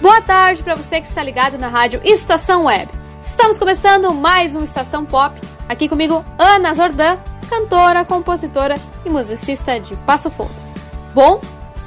Boa 0.00 0.20
tarde 0.20 0.62
para 0.62 0.74
você 0.74 1.00
que 1.00 1.08
está 1.08 1.22
ligado 1.22 1.56
na 1.56 1.68
rádio 1.68 2.00
Estação 2.04 2.64
Web. 2.64 2.88
Estamos 3.20 3.58
começando 3.58 4.12
mais 4.12 4.54
um 4.54 4.62
Estação 4.62 5.06
Pop. 5.06 5.34
Aqui 5.66 5.88
comigo, 5.88 6.22
Ana 6.38 6.74
Zordan, 6.74 7.18
cantora, 7.48 8.04
compositora 8.04 8.76
e 9.06 9.10
musicista 9.10 9.80
de 9.80 9.96
Passo 9.96 10.30
Fundo. 10.30 10.54
Bom, 11.14 11.40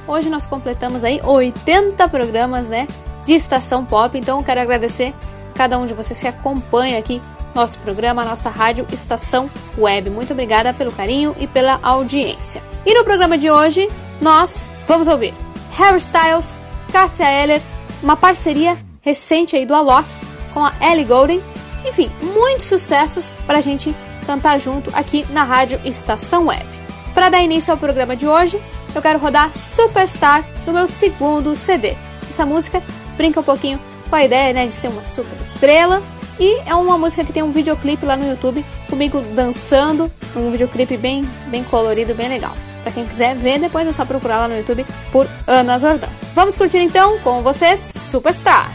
hoje 0.07 0.27
nós 0.27 0.47
completamos 0.47 1.03
aí 1.03 1.21
80 1.23 2.09
programas, 2.09 2.67
né, 2.67 2.87
de 3.25 3.33
Estação 3.33 3.85
Pop. 3.85 4.17
Então, 4.17 4.43
quero 4.43 4.59
agradecer 4.59 5.13
cada 5.53 5.77
um 5.77 5.85
de 5.85 5.93
vocês 5.93 6.19
que 6.19 6.27
acompanha 6.27 6.97
aqui 6.97 7.21
nosso 7.53 7.77
programa, 7.79 8.25
nossa 8.25 8.49
rádio 8.49 8.87
Estação 8.91 9.49
Web. 9.77 10.09
Muito 10.09 10.33
obrigada 10.33 10.73
pelo 10.73 10.91
carinho 10.91 11.35
e 11.39 11.45
pela 11.45 11.79
audiência. 11.83 12.63
E 12.85 12.93
no 12.93 13.03
programa 13.03 13.37
de 13.37 13.51
hoje, 13.51 13.87
nós 14.19 14.69
vamos 14.87 15.07
ouvir 15.07 15.33
Harry 15.73 15.99
Styles, 15.99 16.59
Cássia 16.91 17.29
Eller, 17.29 17.61
uma 18.01 18.15
parceria 18.15 18.77
recente 19.01 19.55
aí 19.55 19.65
do 19.65 19.75
Alok 19.75 20.07
com 20.53 20.65
a 20.65 20.73
Ellie 20.81 21.05
Goulding. 21.05 21.41
Enfim, 21.85 22.11
muitos 22.21 22.65
sucessos 22.65 23.33
para 23.45 23.59
a 23.59 23.61
gente 23.61 23.95
cantar 24.25 24.59
junto 24.59 24.89
aqui 24.93 25.25
na 25.31 25.43
Rádio 25.43 25.79
Estação 25.85 26.47
Web. 26.47 26.65
Para 27.13 27.29
dar 27.29 27.41
início 27.41 27.71
ao 27.71 27.77
programa 27.77 28.15
de 28.15 28.27
hoje, 28.27 28.61
eu 28.93 29.01
quero 29.01 29.19
rodar 29.19 29.51
Superstar 29.53 30.45
do 30.65 30.73
meu 30.73 30.87
segundo 30.87 31.55
CD. 31.55 31.95
Essa 32.29 32.45
música 32.45 32.81
brinca 33.17 33.39
um 33.39 33.43
pouquinho 33.43 33.79
com 34.09 34.15
a 34.15 34.23
ideia 34.23 34.53
né, 34.53 34.65
de 34.65 34.71
ser 34.71 34.87
uma 34.87 35.03
super 35.05 35.37
estrela 35.43 36.01
e 36.39 36.59
é 36.65 36.73
uma 36.73 36.97
música 36.97 37.23
que 37.23 37.33
tem 37.33 37.43
um 37.43 37.51
videoclipe 37.51 38.05
lá 38.05 38.15
no 38.15 38.27
YouTube 38.27 38.63
comigo 38.89 39.21
dançando, 39.35 40.11
um 40.35 40.51
videoclipe 40.51 40.97
bem, 40.97 41.23
bem 41.47 41.63
colorido, 41.63 42.15
bem 42.15 42.29
legal. 42.29 42.55
Para 42.89 42.95
quem 42.95 43.05
quiser 43.05 43.35
ver, 43.35 43.59
depois 43.59 43.87
é 43.87 43.91
só 43.91 44.03
procurar 44.03 44.39
lá 44.39 44.47
no 44.47 44.57
YouTube 44.57 44.83
por 45.11 45.27
Ana 45.45 45.77
Zordan. 45.77 46.07
Vamos 46.33 46.55
curtir 46.55 46.79
então 46.79 47.19
com 47.19 47.43
vocês 47.43 47.79
Superstar. 47.79 48.71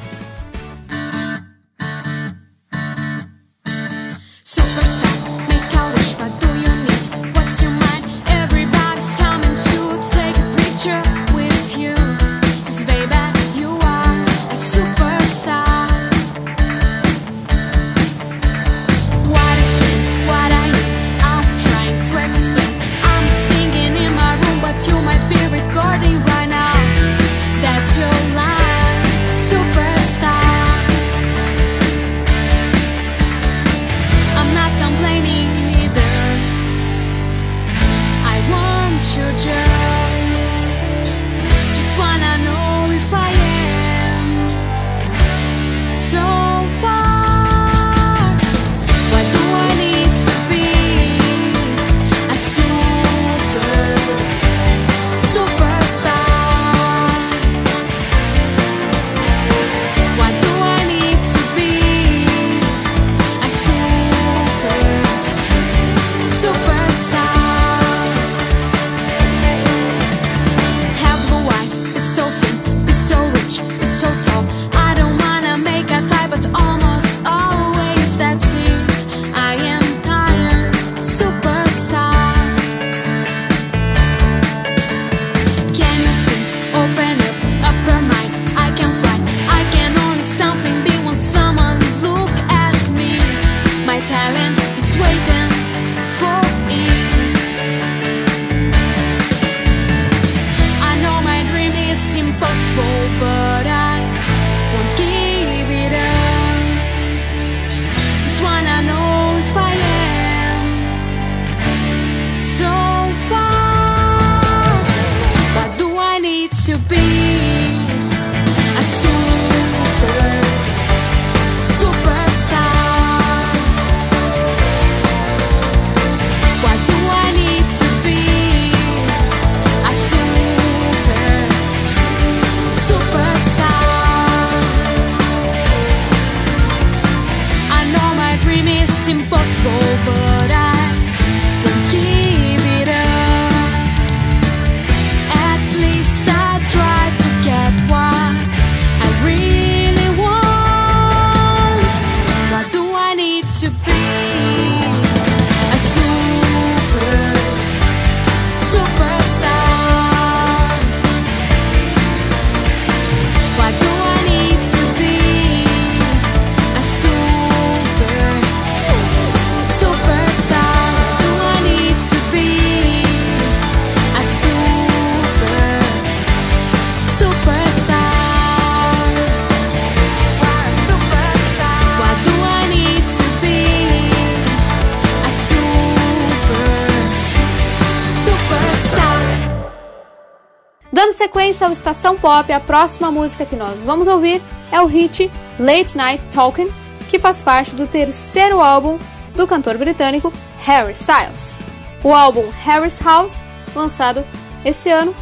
Sequência 191.44 191.66
ao 191.66 191.72
Estação 191.74 192.16
Pop, 192.16 192.50
a 192.50 192.58
próxima 192.58 193.10
música 193.10 193.44
que 193.44 193.54
nós 193.54 193.78
vamos 193.80 194.08
ouvir 194.08 194.40
é 194.72 194.80
o 194.80 194.86
hit 194.86 195.30
Late 195.58 195.94
Night 195.94 196.22
Talking, 196.32 196.70
que 197.10 197.18
faz 197.18 197.42
parte 197.42 197.74
do 197.74 197.86
terceiro 197.86 198.62
álbum 198.62 198.98
do 199.36 199.46
cantor 199.46 199.76
britânico 199.76 200.32
Harry 200.60 200.92
Styles. 200.92 201.54
O 202.02 202.14
álbum 202.14 202.48
Harry's 202.62 202.98
House, 202.98 203.42
lançado 203.74 204.24
esse 204.64 204.88
ano, 204.88 205.14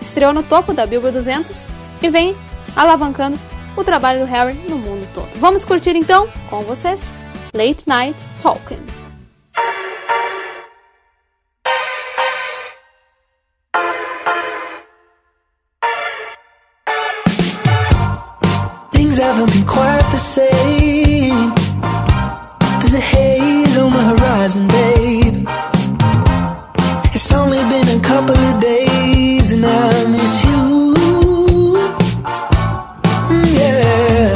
estreou 0.00 0.32
no 0.32 0.42
topo 0.42 0.74
da 0.74 0.84
Billboard 0.84 1.16
200 1.16 1.68
e 2.02 2.10
vem 2.10 2.34
alavancando 2.74 3.38
o 3.76 3.84
trabalho 3.84 4.18
do 4.18 4.26
Harry 4.26 4.54
no 4.68 4.78
mundo 4.78 5.06
todo. 5.14 5.28
Vamos 5.36 5.64
curtir 5.64 5.94
então 5.94 6.28
com 6.50 6.62
vocês 6.62 7.12
Late 7.54 7.84
Night 7.86 8.18
Talking. 8.42 8.97
Haven't 19.38 19.54
been 19.54 19.66
quite 19.66 20.06
the 20.10 20.18
same. 20.18 21.54
There's 22.80 22.94
a 22.94 23.00
haze 23.00 23.78
on 23.78 23.92
the 23.92 24.04
horizon, 24.10 24.66
babe. 24.66 25.48
It's 27.14 27.32
only 27.32 27.62
been 27.72 27.88
a 27.98 28.02
couple 28.02 28.36
of 28.36 28.60
days 28.60 29.52
and 29.52 29.64
I 29.64 30.06
miss 30.14 30.44
you. 30.44 30.62
Mm, 33.30 33.48
yeah. 33.60 34.32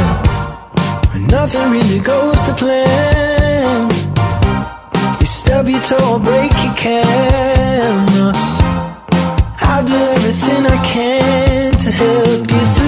Nothing 1.36 1.70
really 1.72 1.98
goes 1.98 2.40
to 2.44 2.52
plan. 2.54 3.90
You 5.18 5.26
stub 5.26 5.68
your 5.68 5.82
toe 5.82 6.20
break 6.20 6.52
your 6.64 6.74
can. 6.74 8.34
I'll 9.68 9.84
do 9.84 9.98
everything 10.16 10.66
I 10.66 10.78
can 10.92 11.72
to 11.72 11.90
help 11.90 12.50
you 12.52 12.60
through. 12.74 12.81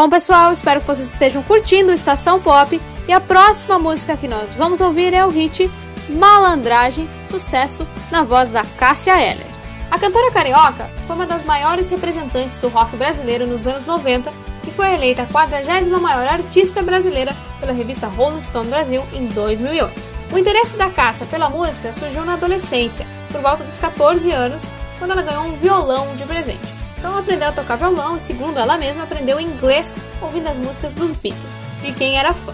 Bom, 0.00 0.08
pessoal, 0.08 0.50
espero 0.50 0.80
que 0.80 0.86
vocês 0.86 1.12
estejam 1.12 1.42
curtindo 1.42 1.92
Estação 1.92 2.40
Pop 2.40 2.80
e 3.06 3.12
a 3.12 3.20
próxima 3.20 3.78
música 3.78 4.16
que 4.16 4.26
nós 4.26 4.48
vamos 4.56 4.80
ouvir 4.80 5.12
é 5.12 5.26
o 5.26 5.28
hit 5.28 5.70
Malandragem, 6.08 7.06
sucesso 7.28 7.86
na 8.10 8.22
voz 8.22 8.50
da 8.50 8.64
Cássia 8.78 9.12
Eller. 9.22 9.46
A 9.90 9.98
cantora 9.98 10.32
carioca 10.32 10.88
foi 11.06 11.16
uma 11.16 11.26
das 11.26 11.44
maiores 11.44 11.90
representantes 11.90 12.56
do 12.56 12.70
rock 12.70 12.96
brasileiro 12.96 13.46
nos 13.46 13.66
anos 13.66 13.84
90 13.84 14.32
e 14.66 14.70
foi 14.70 14.94
eleita 14.94 15.24
a 15.24 15.26
40 15.26 15.98
maior 15.98 16.26
artista 16.26 16.80
brasileira 16.80 17.36
pela 17.60 17.74
revista 17.74 18.06
Rolling 18.06 18.40
Stone 18.40 18.70
Brasil 18.70 19.04
em 19.12 19.26
2008. 19.26 19.92
O 20.32 20.38
interesse 20.38 20.78
da 20.78 20.88
Cássia 20.88 21.26
pela 21.26 21.50
música 21.50 21.92
surgiu 21.92 22.24
na 22.24 22.32
adolescência, 22.32 23.06
por 23.30 23.42
volta 23.42 23.64
dos 23.64 23.76
14 23.76 24.30
anos, 24.30 24.62
quando 24.98 25.10
ela 25.10 25.20
ganhou 25.20 25.44
um 25.44 25.56
violão 25.56 26.16
de 26.16 26.24
presente. 26.24 26.79
Então 27.00 27.16
aprendeu 27.16 27.48
a 27.48 27.52
tocar 27.52 27.76
violão 27.76 28.18
e, 28.18 28.20
segundo 28.20 28.58
ela 28.58 28.76
mesma, 28.76 29.04
aprendeu 29.04 29.40
inglês 29.40 29.96
ouvindo 30.20 30.46
as 30.48 30.56
músicas 30.58 30.92
dos 30.92 31.12
Beatles, 31.12 31.42
de 31.82 31.92
quem 31.92 32.18
era 32.18 32.34
fã. 32.34 32.52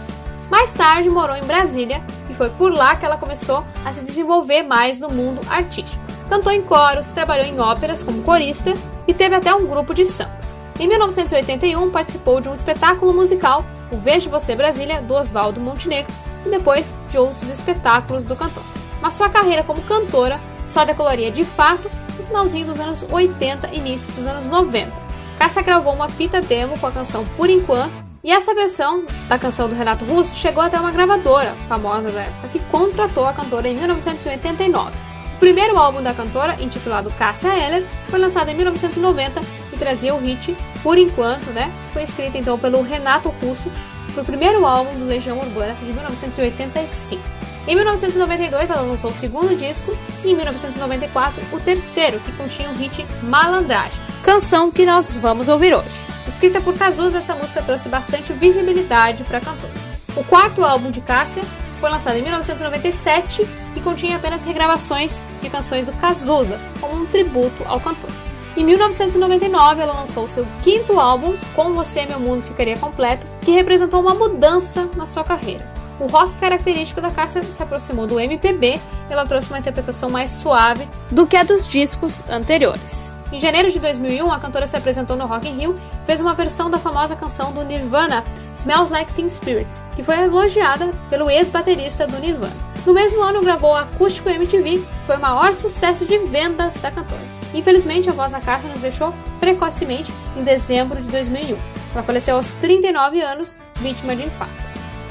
Mais 0.48 0.72
tarde 0.72 1.10
morou 1.10 1.34
em 1.34 1.42
Brasília 1.42 2.00
e 2.30 2.34
foi 2.34 2.48
por 2.50 2.72
lá 2.72 2.94
que 2.94 3.04
ela 3.04 3.18
começou 3.18 3.64
a 3.84 3.92
se 3.92 4.04
desenvolver 4.04 4.62
mais 4.62 5.00
no 5.00 5.08
mundo 5.08 5.40
artístico. 5.50 6.00
Cantou 6.30 6.52
em 6.52 6.62
coros, 6.62 7.08
trabalhou 7.08 7.44
em 7.44 7.58
óperas 7.58 8.04
como 8.04 8.22
corista 8.22 8.72
e 9.08 9.12
teve 9.12 9.34
até 9.34 9.52
um 9.52 9.66
grupo 9.66 9.92
de 9.92 10.06
samba. 10.06 10.38
Em 10.78 10.86
1981 10.86 11.90
participou 11.90 12.40
de 12.40 12.48
um 12.48 12.54
espetáculo 12.54 13.12
musical, 13.12 13.64
O 13.90 13.96
Vejo 13.96 14.30
Você 14.30 14.54
Brasília, 14.54 15.02
do 15.02 15.14
Oswaldo 15.14 15.60
Montenegro, 15.60 16.12
e 16.44 16.50
depois 16.50 16.94
de 17.10 17.18
outros 17.18 17.50
espetáculos 17.50 18.26
do 18.26 18.36
cantor. 18.36 18.62
Mas 19.00 19.14
sua 19.14 19.28
carreira 19.28 19.64
como 19.64 19.82
cantora 19.82 20.38
só 20.68 20.84
decolaria 20.84 21.32
de 21.32 21.42
fato 21.42 21.90
no 22.18 22.26
finalzinho 22.26 22.66
dos 22.66 22.80
anos 22.80 23.04
80 23.11 23.68
e 23.73 23.78
início 23.78 24.11
dos 24.12 24.26
anos 24.26 24.46
90. 24.46 24.92
Cássia 25.38 25.62
gravou 25.62 25.92
uma 25.92 26.08
fita 26.08 26.40
demo 26.40 26.78
com 26.78 26.87
a 26.87 26.92
canção 26.92 27.25
Por 27.37 27.50
Enquanto, 27.50 27.92
e 28.25 28.32
essa 28.32 28.54
versão 28.54 29.04
da 29.28 29.38
canção 29.38 29.68
do 29.68 29.75
Renato 29.75 30.04
Russo 30.04 30.35
chegou 30.35 30.62
até 30.62 30.78
uma 30.80 30.90
gravadora 30.90 31.54
famosa 31.68 32.11
da 32.11 32.23
época 32.23 32.49
que 32.49 32.58
contratou 32.70 33.25
a 33.25 33.32
cantora 33.32 33.68
em 33.68 33.76
1989. 33.76 34.90
O 35.37 35.38
primeiro 35.38 35.76
álbum 35.76 36.02
da 36.02 36.14
cantora, 36.14 36.56
intitulado 36.61 37.11
Cássia 37.18 37.54
Eller, 37.54 37.87
foi 38.08 38.18
lançado 38.18 38.49
em 38.49 38.54
1990 38.54 39.40
e 39.73 39.76
trazia 39.76 40.14
o 40.14 40.18
hit 40.18 40.56
Por 40.82 40.99
Enquanto, 40.99 41.46
né? 41.50 41.70
Foi 41.92 42.02
escrito 42.02 42.37
então 42.37 42.58
pelo 42.58 42.82
Renato 42.82 43.28
Russo 43.28 43.70
para 44.12 44.23
o 44.23 44.26
primeiro 44.26 44.64
álbum 44.64 44.99
do 44.99 45.04
Legião 45.04 45.38
Urbana 45.38 45.75
de 45.75 45.92
1985. 45.92 47.35
Em 47.66 47.75
1992 47.75 48.70
ela 48.70 48.82
lançou 48.82 49.11
o 49.11 49.14
segundo 49.14 49.58
disco 49.58 49.96
e 50.25 50.30
em 50.30 50.37
1994 50.37 51.42
o 51.52 51.58
terceiro, 51.58 52.20
que 52.20 52.30
continha 52.32 52.70
o 52.70 52.75
hit 52.75 53.04
Malandragem, 53.25 53.99
canção 54.23 54.70
que 54.70 54.87
nós 54.87 55.16
vamos 55.16 55.49
ouvir 55.49 55.75
hoje. 55.75 55.88
Escrita 56.28 56.61
por 56.61 56.78
Cazuza, 56.78 57.18
essa 57.18 57.35
música 57.35 57.62
trouxe 57.62 57.88
bastante 57.88 58.32
visibilidade 58.32 59.25
para 59.25 59.38
a 59.38 59.40
cantora. 59.40 59.73
O 60.16 60.23
quarto 60.23 60.64
álbum 60.64 60.92
de 60.92 61.00
Cássia 61.00 61.42
foi 61.80 61.90
lançado 61.90 62.16
em 62.16 62.23
1997 62.23 63.46
e 63.75 63.80
continha 63.80 64.16
apenas 64.16 64.44
regravações 64.44 65.20
de 65.42 65.50
canções 65.50 65.87
do 65.87 65.92
Cazuza, 65.92 66.61
como 66.80 67.02
um 67.02 67.06
tributo 67.06 67.64
ao 67.66 67.80
cantor. 67.80 68.11
Em 68.56 68.64
1999, 68.64 69.82
ela 69.82 69.92
lançou 69.92 70.26
seu 70.26 70.46
quinto 70.62 70.99
álbum, 70.99 71.37
Com 71.54 71.75
Você 71.75 72.06
Meu 72.06 72.18
Mundo 72.18 72.42
Ficaria 72.42 72.78
Completo, 72.78 73.26
que 73.42 73.50
representou 73.50 74.00
uma 74.00 74.14
mudança 74.14 74.88
na 74.96 75.04
sua 75.04 75.23
carreira. 75.23 75.76
O 75.98 76.06
rock 76.06 76.32
característico 76.38 77.00
da 77.00 77.10
Cássia 77.10 77.42
se 77.42 77.62
aproximou 77.62 78.06
do 78.06 78.20
MPB 78.20 78.78
ela 79.08 79.26
trouxe 79.26 79.48
uma 79.48 79.58
interpretação 79.58 80.10
mais 80.10 80.30
suave 80.30 80.86
do 81.10 81.26
que 81.26 81.36
a 81.36 81.42
dos 81.42 81.66
discos 81.68 82.22
anteriores. 82.28 83.12
Em 83.32 83.40
janeiro 83.40 83.70
de 83.70 83.80
2001, 83.80 84.30
a 84.30 84.38
cantora 84.38 84.66
se 84.66 84.76
apresentou 84.76 85.16
no 85.16 85.26
Rock 85.26 85.48
in 85.48 85.58
Rio 85.58 85.80
fez 86.06 86.20
uma 86.20 86.34
versão 86.34 86.70
da 86.70 86.78
famosa 86.78 87.16
canção 87.16 87.52
do 87.52 87.64
Nirvana, 87.64 88.22
Smells 88.54 88.92
Like 88.92 89.12
Teen 89.14 89.28
Spirit, 89.28 89.68
que 89.96 90.02
foi 90.02 90.16
elogiada 90.20 90.90
pelo 91.10 91.28
ex-baterista 91.28 92.06
do 92.06 92.18
Nirvana. 92.18 92.54
No 92.84 92.94
mesmo 92.94 93.20
ano, 93.20 93.42
gravou 93.42 93.74
Acústico 93.74 94.28
MTV, 94.28 94.78
que 94.78 95.06
foi 95.06 95.16
o 95.16 95.20
maior 95.20 95.54
sucesso 95.54 96.04
de 96.04 96.18
vendas 96.18 96.74
da 96.74 96.90
cantora. 96.90 97.20
Infelizmente, 97.52 98.08
a 98.08 98.12
voz 98.12 98.30
da 98.30 98.40
Cássia 98.40 98.70
nos 98.70 98.80
deixou 98.80 99.12
precocemente 99.40 100.12
em 100.36 100.44
dezembro 100.44 101.02
de 101.02 101.08
2001. 101.10 101.56
Ela 101.92 102.02
faleceu 102.04 102.36
aos 102.36 102.46
39 102.60 103.20
anos, 103.20 103.58
vítima 103.80 104.14
de 104.14 104.24
infarto. 104.24 104.65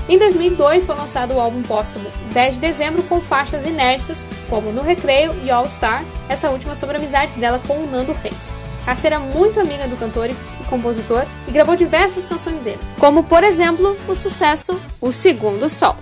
Em 0.07 0.19
2002 0.19 0.85
foi 0.85 0.95
lançado 0.95 1.33
o 1.33 1.39
álbum 1.39 1.63
póstumo 1.63 2.05
10 2.31 2.55
de 2.55 2.61
dezembro 2.61 3.01
com 3.03 3.19
faixas 3.19 3.65
inéditas 3.65 4.23
como 4.49 4.71
No 4.71 4.83
Recreio 4.83 5.33
e 5.43 5.49
All 5.49 5.67
Star, 5.67 6.03
essa 6.29 6.49
última 6.49 6.75
sobre 6.75 6.97
a 6.97 6.99
amizade 6.99 7.33
dela 7.39 7.59
com 7.65 7.73
o 7.73 7.89
Nando 7.89 8.13
Reis. 8.21 8.55
Cássia 8.85 9.07
era 9.07 9.19
muito 9.19 9.59
amiga 9.59 9.87
do 9.87 9.97
cantor 9.97 10.29
e 10.29 10.35
compositor 10.69 11.25
e 11.47 11.51
gravou 11.51 11.75
diversas 11.75 12.23
canções 12.23 12.61
dele, 12.61 12.79
como 12.99 13.23
por 13.23 13.43
exemplo 13.43 13.97
o 14.07 14.13
sucesso 14.13 14.79
O 15.01 15.11
Segundo 15.11 15.67
Sol. 15.67 15.97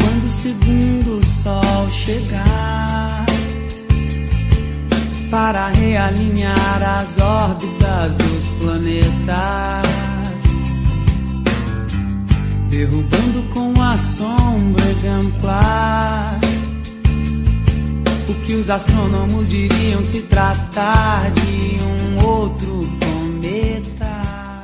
Quando 0.00 0.26
o 0.26 0.30
segundo 0.30 1.20
sol 1.42 1.90
chegar 1.90 3.26
para 5.30 5.68
realinhar 5.68 6.82
as 6.82 7.20
órbitas 7.20 8.16
dos 8.16 8.48
planetas 8.60 10.11
derrubando 12.72 13.42
com 13.52 13.70
a 13.82 13.98
sombra 13.98 14.82
exemplar. 14.90 16.40
O 18.26 18.34
que 18.46 18.54
os 18.54 18.70
astrônomos 18.70 19.50
diriam 19.50 20.02
se 20.02 20.22
tratar 20.22 21.30
de 21.32 21.78
um 21.84 22.26
outro 22.26 22.88
cometa. 22.98 24.62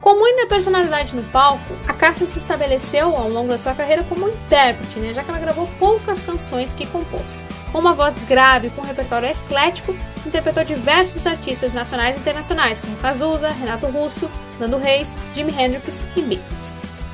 Com 0.00 0.18
muita 0.18 0.48
personalidade 0.48 1.14
no 1.14 1.22
palco, 1.24 1.72
a 1.86 1.92
Cássia 1.92 2.26
se 2.26 2.40
estabeleceu 2.40 3.16
ao 3.16 3.28
longo 3.28 3.48
da 3.48 3.58
sua 3.58 3.74
carreira 3.74 4.02
como 4.08 4.28
intérprete, 4.28 4.98
né, 4.98 5.14
já 5.14 5.22
que 5.22 5.30
ela 5.30 5.38
gravou 5.38 5.68
poucas 5.78 6.20
canções 6.20 6.74
que 6.74 6.84
compôs. 6.86 7.40
Com 7.70 7.78
uma 7.78 7.94
voz 7.94 8.12
grave 8.28 8.70
com 8.70 8.82
um 8.82 8.86
repertório 8.86 9.28
eclético, 9.28 9.94
interpretou 10.26 10.64
diversos 10.64 11.24
artistas 11.28 11.72
nacionais 11.72 12.16
e 12.16 12.18
internacionais, 12.18 12.80
como 12.80 12.96
Cazuza, 12.96 13.50
Renato 13.50 13.86
Russo, 13.86 14.28
Nando 14.58 14.78
Reis, 14.78 15.16
Jimi 15.32 15.54
Hendrix 15.56 16.04
e 16.16 16.22
Beatles. 16.22 16.59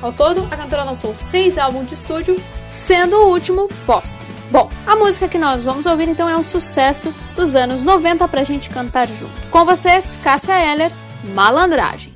Ao 0.01 0.11
todo, 0.11 0.47
a 0.51 0.55
cantora 0.55 0.83
lançou 0.83 1.15
seis 1.19 1.57
álbuns 1.57 1.87
de 1.89 1.95
estúdio, 1.95 2.41
sendo 2.69 3.15
o 3.15 3.29
último 3.29 3.67
póstumo. 3.85 4.27
Bom, 4.51 4.69
a 4.85 4.95
música 4.95 5.27
que 5.27 5.37
nós 5.37 5.63
vamos 5.63 5.85
ouvir 5.85 6.07
então 6.07 6.29
é 6.29 6.37
um 6.37 6.43
sucesso 6.43 7.13
dos 7.35 7.55
anos 7.55 7.83
90 7.83 8.27
pra 8.27 8.43
gente 8.43 8.69
cantar 8.69 9.07
junto. 9.07 9.31
Com 9.51 9.65
vocês, 9.65 10.17
Cássia 10.23 10.53
Eller, 10.53 10.91
Malandragem. 11.33 12.13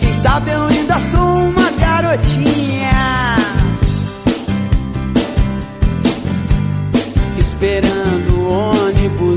Quem 0.00 0.12
sabe 0.14 0.50
eu 0.52 0.73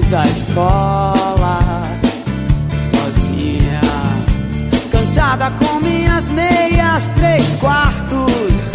da 0.09 0.25
escola 0.25 1.59
Sozinha. 2.89 3.81
Cansada 4.91 5.51
com 5.51 5.79
minhas 5.81 6.29
meias 6.29 7.09
três 7.09 7.55
quartos. 7.55 8.71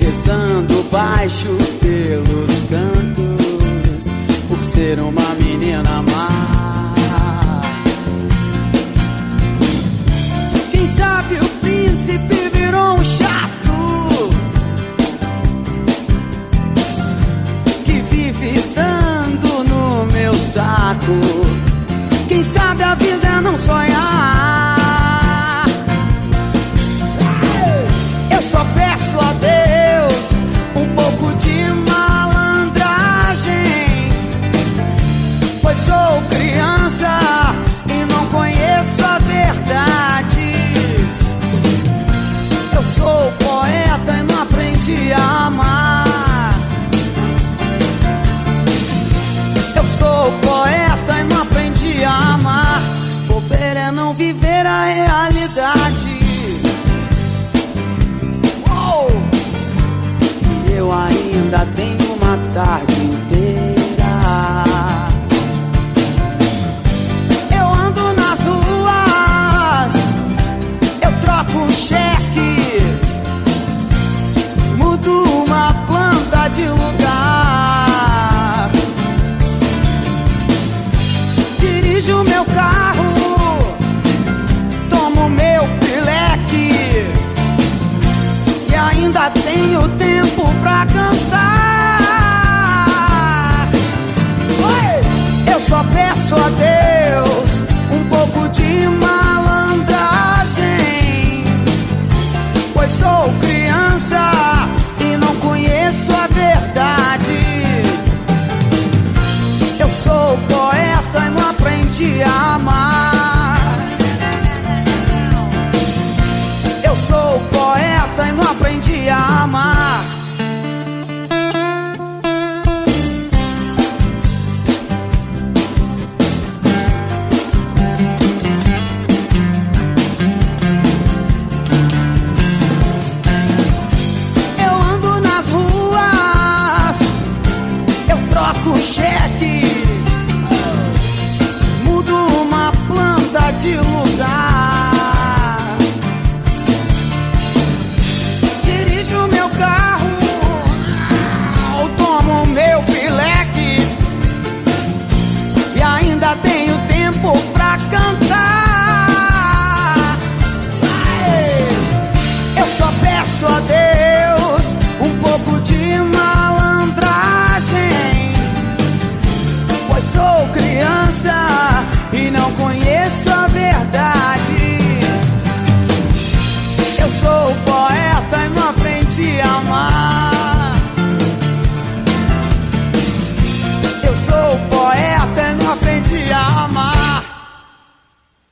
Rezando 0.00 0.82
baixo 0.90 1.56
pelos 1.80 2.50
cantos 2.68 4.10
Por 4.48 4.64
ser 4.64 4.98
uma 4.98 5.34
menina 5.34 6.02
má. 6.02 6.94
Quem 10.70 10.86
sabe 10.86 11.34
o 11.34 11.48
príncipe 11.60 12.50
virou 12.52 12.94
um 12.94 13.04
chato 13.04 13.59
dando 18.74 19.64
no 19.64 20.06
meu 20.06 20.32
saco. 20.32 21.20
Quem 22.26 22.42
sabe 22.42 22.82
a 22.82 22.94
vida 22.94 23.26
é 23.26 23.40
não 23.40 23.56
sonhar. 23.58 24.80
Eu 28.30 28.42
só 28.42 28.64
peço 28.74 29.18
a 29.18 29.32
Deus 29.34 30.30
um 30.74 30.88
pouco 30.94 31.34
de 31.36 31.64
malandragem, 31.90 33.52
pois 35.60 35.76
sou 35.78 36.22
criança 36.30 37.20
e 37.86 38.04
não 38.10 38.24
conheço 38.26 39.04
a 39.04 39.18
verdade. 39.18 40.54
Eu 42.74 42.82
sou 42.82 43.32
poeta 43.32 44.12
e 44.18 44.22
não 44.22 44.42
aprendi 44.42 45.12
a 45.12 45.46
amar. 45.46 46.09
Ainda 60.92 61.66
tenho 61.76 62.14
uma 62.14 62.36
tarde 62.52 62.99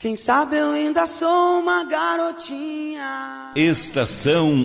Quem 0.00 0.14
sabe 0.14 0.56
eu 0.56 0.70
ainda 0.70 1.08
sou 1.08 1.58
uma 1.58 1.82
garotinha. 1.82 3.50
Estação 3.56 4.62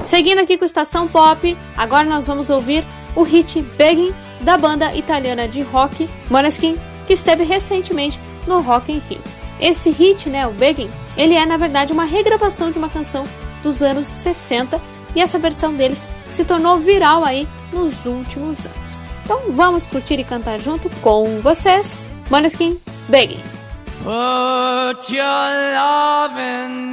Seguindo 0.00 0.38
aqui 0.38 0.56
com 0.56 0.64
Estação 0.64 1.08
Pop, 1.08 1.56
agora 1.76 2.04
nós 2.08 2.24
vamos 2.24 2.50
ouvir 2.50 2.84
o 3.16 3.24
hit 3.24 3.60
Begging 3.76 4.14
da 4.42 4.56
banda 4.56 4.94
italiana 4.94 5.48
de 5.48 5.60
rock 5.60 6.08
Måneskin, 6.30 6.78
que 7.04 7.14
esteve 7.14 7.42
recentemente 7.42 8.20
no 8.46 8.60
Rock 8.60 8.92
in 8.92 9.02
Rio. 9.08 9.20
Esse 9.60 9.90
hit, 9.90 10.30
né, 10.30 10.46
o 10.46 10.52
Begging, 10.52 10.90
ele 11.16 11.34
é 11.34 11.44
na 11.44 11.56
verdade 11.56 11.92
uma 11.92 12.04
regravação 12.04 12.70
de 12.70 12.78
uma 12.78 12.88
canção 12.88 13.24
dos 13.60 13.82
anos 13.82 14.06
60 14.06 14.80
e 15.16 15.20
essa 15.20 15.40
versão 15.40 15.74
deles 15.74 16.08
se 16.30 16.44
tornou 16.44 16.78
viral 16.78 17.24
aí 17.24 17.48
nos 17.72 18.06
últimos 18.06 18.66
anos. 18.66 19.02
Então 19.24 19.50
vamos 19.50 19.84
curtir 19.84 20.20
e 20.20 20.24
cantar 20.24 20.60
junto 20.60 20.88
com 21.00 21.40
vocês, 21.40 22.08
Måneskin, 22.30 22.78
begging. 23.08 23.40
Put 24.04 25.10
your 25.10 25.24
love 25.74 26.36
in. 26.38 26.92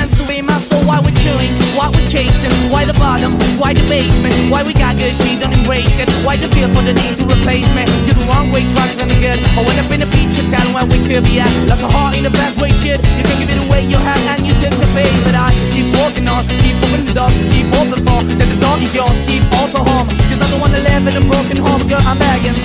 why 1.81 1.89
we're 1.89 2.05
chasing, 2.05 2.53
why 2.69 2.85
the 2.85 2.93
bottom, 2.93 3.33
why 3.57 3.73
the 3.73 3.81
basement, 3.89 4.35
why 4.53 4.61
we 4.61 4.73
got 4.73 4.93
good, 4.97 5.15
she 5.17 5.33
don't 5.41 5.53
embrace 5.53 5.97
it. 5.97 6.07
Why 6.21 6.37
the 6.37 6.47
feel 6.53 6.69
for 6.69 6.83
the 6.85 6.93
need 6.93 7.17
to 7.17 7.25
replace 7.25 7.65
me? 7.73 7.83
You're 8.05 8.17
the 8.21 8.25
wrong 8.29 8.53
way, 8.53 8.69
trying 8.69 8.93
to 8.93 9.17
good. 9.25 9.39
I 9.57 9.61
went 9.65 9.79
up 9.81 9.89
in 9.89 10.01
a 10.05 10.09
feature 10.13 10.45
town 10.45 10.73
where 10.73 10.85
we 10.85 11.01
could 11.01 11.23
be 11.25 11.41
at. 11.41 11.49
Like 11.65 11.81
a 11.81 11.89
heart 11.89 12.13
in 12.13 12.23
the 12.23 12.29
best 12.29 12.61
way, 12.61 12.69
shit. 12.81 13.01
You 13.17 13.23
can 13.25 13.37
give 13.41 13.49
it 13.49 13.59
away, 13.65 13.81
you 13.89 13.97
have, 13.97 14.21
and 14.29 14.45
you 14.45 14.53
take 14.61 14.77
the 14.77 14.89
bait. 14.93 15.15
But 15.25 15.33
I 15.33 15.49
keep 15.73 15.89
walking 15.97 16.27
on, 16.29 16.45
keep 16.61 16.77
opening 16.85 17.09
the 17.09 17.25
keep 17.49 17.67
open 17.73 17.99
for 18.05 18.19
that 18.29 18.49
the 18.53 18.59
dog 18.61 18.79
is 18.85 18.93
yours, 18.93 19.17
keep 19.25 19.43
also 19.57 19.79
home. 19.81 20.07
Cause 20.29 20.41
I 20.45 20.47
don't 20.51 20.61
wanna 20.61 20.85
live 20.85 21.07
in 21.09 21.17
a 21.17 21.23
broken 21.25 21.57
home, 21.57 21.81
girl, 21.89 22.05
I'm 22.05 22.19
begging. 22.21 22.57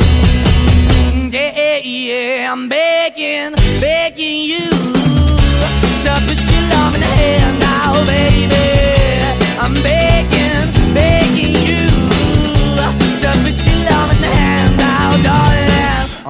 Yeah, 1.33 1.81
yeah, 1.85 2.53
I'm 2.53 2.69
begging, 2.69 3.53
begging 3.81 4.41
you 4.53 4.97
to 6.07 6.13
put 6.29 6.37
the 6.37 6.45
you 6.53 6.56
the. 6.71 6.97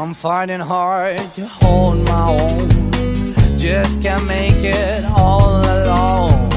I'm 0.07 0.15
fighting 0.15 0.61
hard 0.61 1.19
to 1.35 1.47
hold 1.49 2.05
my 2.07 2.29
own, 2.29 2.69
just 3.59 4.01
can't 4.03 4.25
make 4.29 4.63
it 4.63 5.05
all 5.05 5.61
alone. 5.61 6.51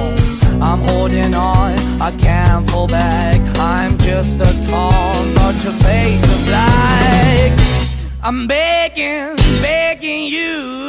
I'm 0.61 0.81
holding 0.81 1.33
on, 1.33 1.79
I 1.99 2.11
can't 2.11 2.69
fall 2.69 2.87
back. 2.87 3.39
I'm 3.57 3.97
just 3.97 4.39
a 4.39 4.53
call, 4.69 5.23
not 5.33 5.55
your 5.63 5.73
face 5.73 6.23
of 6.23 6.45
black. 6.45 7.59
I'm 8.21 8.45
begging, 8.45 9.37
begging 9.63 10.25
you. 10.25 10.88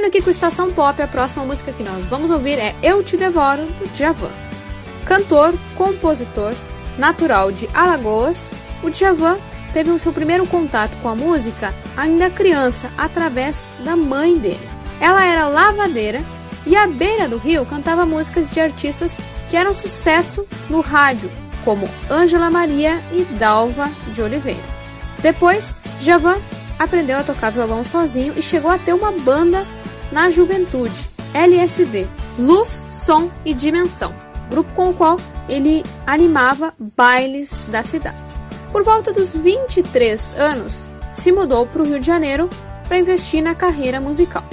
Seguindo 0.00 0.16
aqui 0.16 0.22
com 0.22 0.30
Estação 0.30 0.72
Pop, 0.72 1.02
a 1.02 1.06
próxima 1.06 1.44
música 1.44 1.72
que 1.72 1.82
nós 1.82 2.06
vamos 2.06 2.30
ouvir 2.30 2.58
é 2.58 2.74
Eu 2.82 3.04
Te 3.04 3.18
Devoro, 3.18 3.66
do 3.66 3.86
Djavan. 3.92 4.30
Cantor, 5.04 5.52
compositor, 5.76 6.54
natural 6.96 7.52
de 7.52 7.68
Alagoas, 7.74 8.50
o 8.82 8.88
Djavan 8.88 9.36
teve 9.74 9.90
o 9.90 9.98
seu 9.98 10.10
primeiro 10.10 10.46
contato 10.46 10.92
com 11.02 11.10
a 11.10 11.14
música 11.14 11.74
ainda 11.98 12.30
criança, 12.30 12.90
através 12.96 13.74
da 13.80 13.94
mãe 13.94 14.38
dele. 14.38 14.70
Ela 15.02 15.22
era 15.22 15.48
lavadeira 15.48 16.22
e 16.66 16.74
à 16.74 16.86
beira 16.86 17.28
do 17.28 17.36
rio 17.36 17.66
cantava 17.66 18.06
músicas 18.06 18.48
de 18.48 18.58
artistas 18.58 19.18
que 19.50 19.56
eram 19.56 19.74
sucesso 19.74 20.46
no 20.70 20.80
rádio, 20.80 21.30
como 21.62 21.86
Ângela 22.10 22.50
Maria 22.50 23.02
e 23.12 23.22
Dalva 23.34 23.90
de 24.14 24.22
Oliveira. 24.22 24.64
Depois, 25.18 25.74
Djavan 26.00 26.38
aprendeu 26.78 27.18
a 27.18 27.22
tocar 27.22 27.52
violão 27.52 27.84
sozinho 27.84 28.32
e 28.38 28.40
chegou 28.40 28.70
a 28.70 28.78
ter 28.78 28.94
uma 28.94 29.12
banda 29.12 29.62
na 30.12 30.30
juventude, 30.30 30.94
LSD, 31.34 32.06
Luz, 32.38 32.86
Som 32.90 33.30
e 33.44 33.54
Dimensão, 33.54 34.14
grupo 34.50 34.72
com 34.74 34.90
o 34.90 34.94
qual 34.94 35.16
ele 35.48 35.84
animava 36.06 36.74
bailes 36.96 37.64
da 37.68 37.82
cidade. 37.82 38.16
Por 38.72 38.84
volta 38.84 39.12
dos 39.12 39.32
23 39.32 40.34
anos, 40.38 40.88
se 41.12 41.32
mudou 41.32 41.66
para 41.66 41.82
o 41.82 41.86
Rio 41.86 42.00
de 42.00 42.06
Janeiro 42.06 42.48
para 42.86 42.98
investir 42.98 43.42
na 43.42 43.54
carreira 43.54 44.00
musical. 44.00 44.44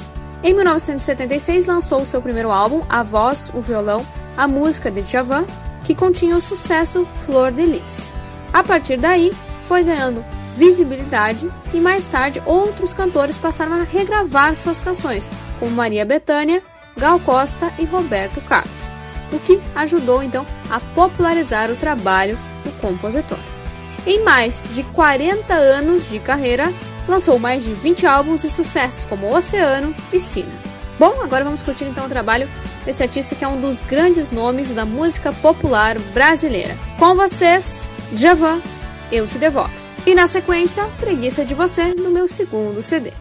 Em 0.44 0.54
1976 0.54 1.66
lançou 1.66 2.06
seu 2.06 2.22
primeiro 2.22 2.52
álbum, 2.52 2.82
A 2.90 3.04
Voz, 3.04 3.52
o 3.54 3.62
Violão, 3.62 4.06
a 4.36 4.48
música 4.48 4.92
de 4.92 5.02
Djavan, 5.02 5.46
que 5.84 5.96
continha 5.96 6.38
o 6.38 6.42
sucesso 6.42 7.08
Flor 7.26 7.52
de 7.52 7.66
Lis. 7.66 8.12
A 8.54 8.64
partir 8.64 8.98
daí, 8.98 9.32
foi 9.68 9.84
ganhando 9.84 10.24
visibilidade 10.58 11.50
e 11.72 11.80
mais 11.80 12.06
tarde 12.08 12.42
outros 12.46 12.94
cantores 12.94 13.38
passaram 13.38 13.74
a 13.74 13.84
regravar 13.84 14.56
suas 14.56 14.82
canções, 14.82 15.30
como 15.60 15.72
Maria 15.72 16.04
Bethânia, 16.04 16.64
Gal 16.98 17.20
Costa 17.20 17.72
e 17.78 17.86
Roberto 17.86 18.42
Carlos, 18.42 18.72
o 19.32 19.40
que 19.40 19.62
ajudou 19.76 20.24
então 20.24 20.46
a 20.70 20.80
popularizar 20.96 21.70
o 21.70 21.76
trabalho 21.76 22.38
do 22.64 22.72
compositor. 22.82 23.38
Em 24.06 24.24
mais 24.24 24.66
de 24.74 24.84
40 24.84 25.54
anos 25.54 26.10
de 26.10 26.18
carreira, 26.20 26.74
lançou 27.08 27.38
mais 27.38 27.64
de 27.64 27.72
20 27.72 28.08
álbuns 28.08 28.44
e 28.44 28.50
sucessos 28.50 29.04
como 29.06 29.34
Oceano, 29.34 29.94
Piscina. 30.10 30.52
Bom, 30.98 31.22
agora 31.22 31.44
vamos 31.44 31.62
curtir 31.62 31.86
então 31.86 32.06
o 32.06 32.10
trabalho 32.10 32.50
desse 32.84 33.04
artista 33.04 33.36
que 33.36 33.46
é 33.46 33.48
um 33.48 33.62
dos 33.62 33.80
grandes 33.82 34.32
nomes 34.32 34.74
da 34.74 34.86
música 34.86 35.32
popular 35.32 36.00
brasileira. 36.14 36.76
Com 36.98 37.14
vocês, 37.14 37.88
Javan, 38.16 38.60
eu 39.12 39.28
te 39.28 39.38
devoro. 39.38 39.87
E 40.08 40.16
na 40.16 40.26
sequência, 40.26 40.86
Preguiça 41.02 41.44
de 41.44 41.54
Você, 41.54 41.94
no 41.94 42.10
meu 42.10 42.30
segundo 42.30 42.82
CD. 42.82 43.12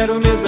quero 0.00 0.18
mesmo. 0.18 0.39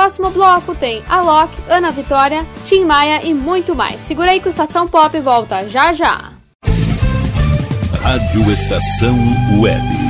Próximo 0.00 0.30
bloco 0.30 0.74
tem 0.74 1.02
Alok, 1.10 1.52
Ana 1.68 1.90
Vitória, 1.90 2.46
Tim 2.64 2.86
Maia 2.86 3.22
e 3.22 3.34
muito 3.34 3.74
mais. 3.74 4.00
Segura 4.00 4.30
aí 4.30 4.40
que 4.40 4.46
o 4.46 4.48
Estação 4.48 4.88
Pop 4.88 5.20
volta 5.20 5.68
já 5.68 5.92
já. 5.92 6.32
Rádio 8.00 8.50
Estação 8.50 9.14
Web. 9.60 10.09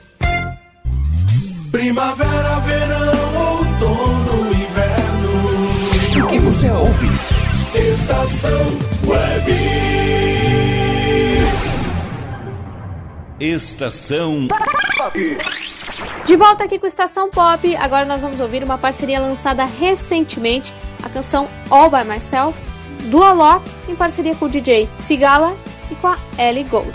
Primavera, 1.71 2.59
verão, 2.65 3.57
outono, 3.57 4.51
inverno. 4.53 6.25
O 6.25 6.27
que 6.27 6.39
você 6.39 6.69
ouve? 6.69 7.07
Estação 7.73 8.79
Web. 9.07 9.51
Estação 13.39 14.47
De 16.25 16.35
volta 16.35 16.65
aqui 16.65 16.77
com 16.77 16.85
Estação 16.85 17.29
Pop, 17.29 17.73
agora 17.77 18.03
nós 18.03 18.19
vamos 18.19 18.41
ouvir 18.41 18.63
uma 18.63 18.77
parceria 18.77 19.21
lançada 19.21 19.63
recentemente, 19.63 20.73
a 21.01 21.07
canção 21.07 21.47
All 21.69 21.89
By 21.89 22.03
Myself, 22.03 22.59
do 23.09 23.23
Alok, 23.23 23.63
em 23.87 23.95
parceria 23.95 24.35
com 24.35 24.45
o 24.45 24.49
DJ 24.49 24.89
Sigala 24.97 25.55
e 25.89 25.95
com 25.95 26.07
a 26.07 26.17
Ellie 26.37 26.65
Gold. 26.65 26.91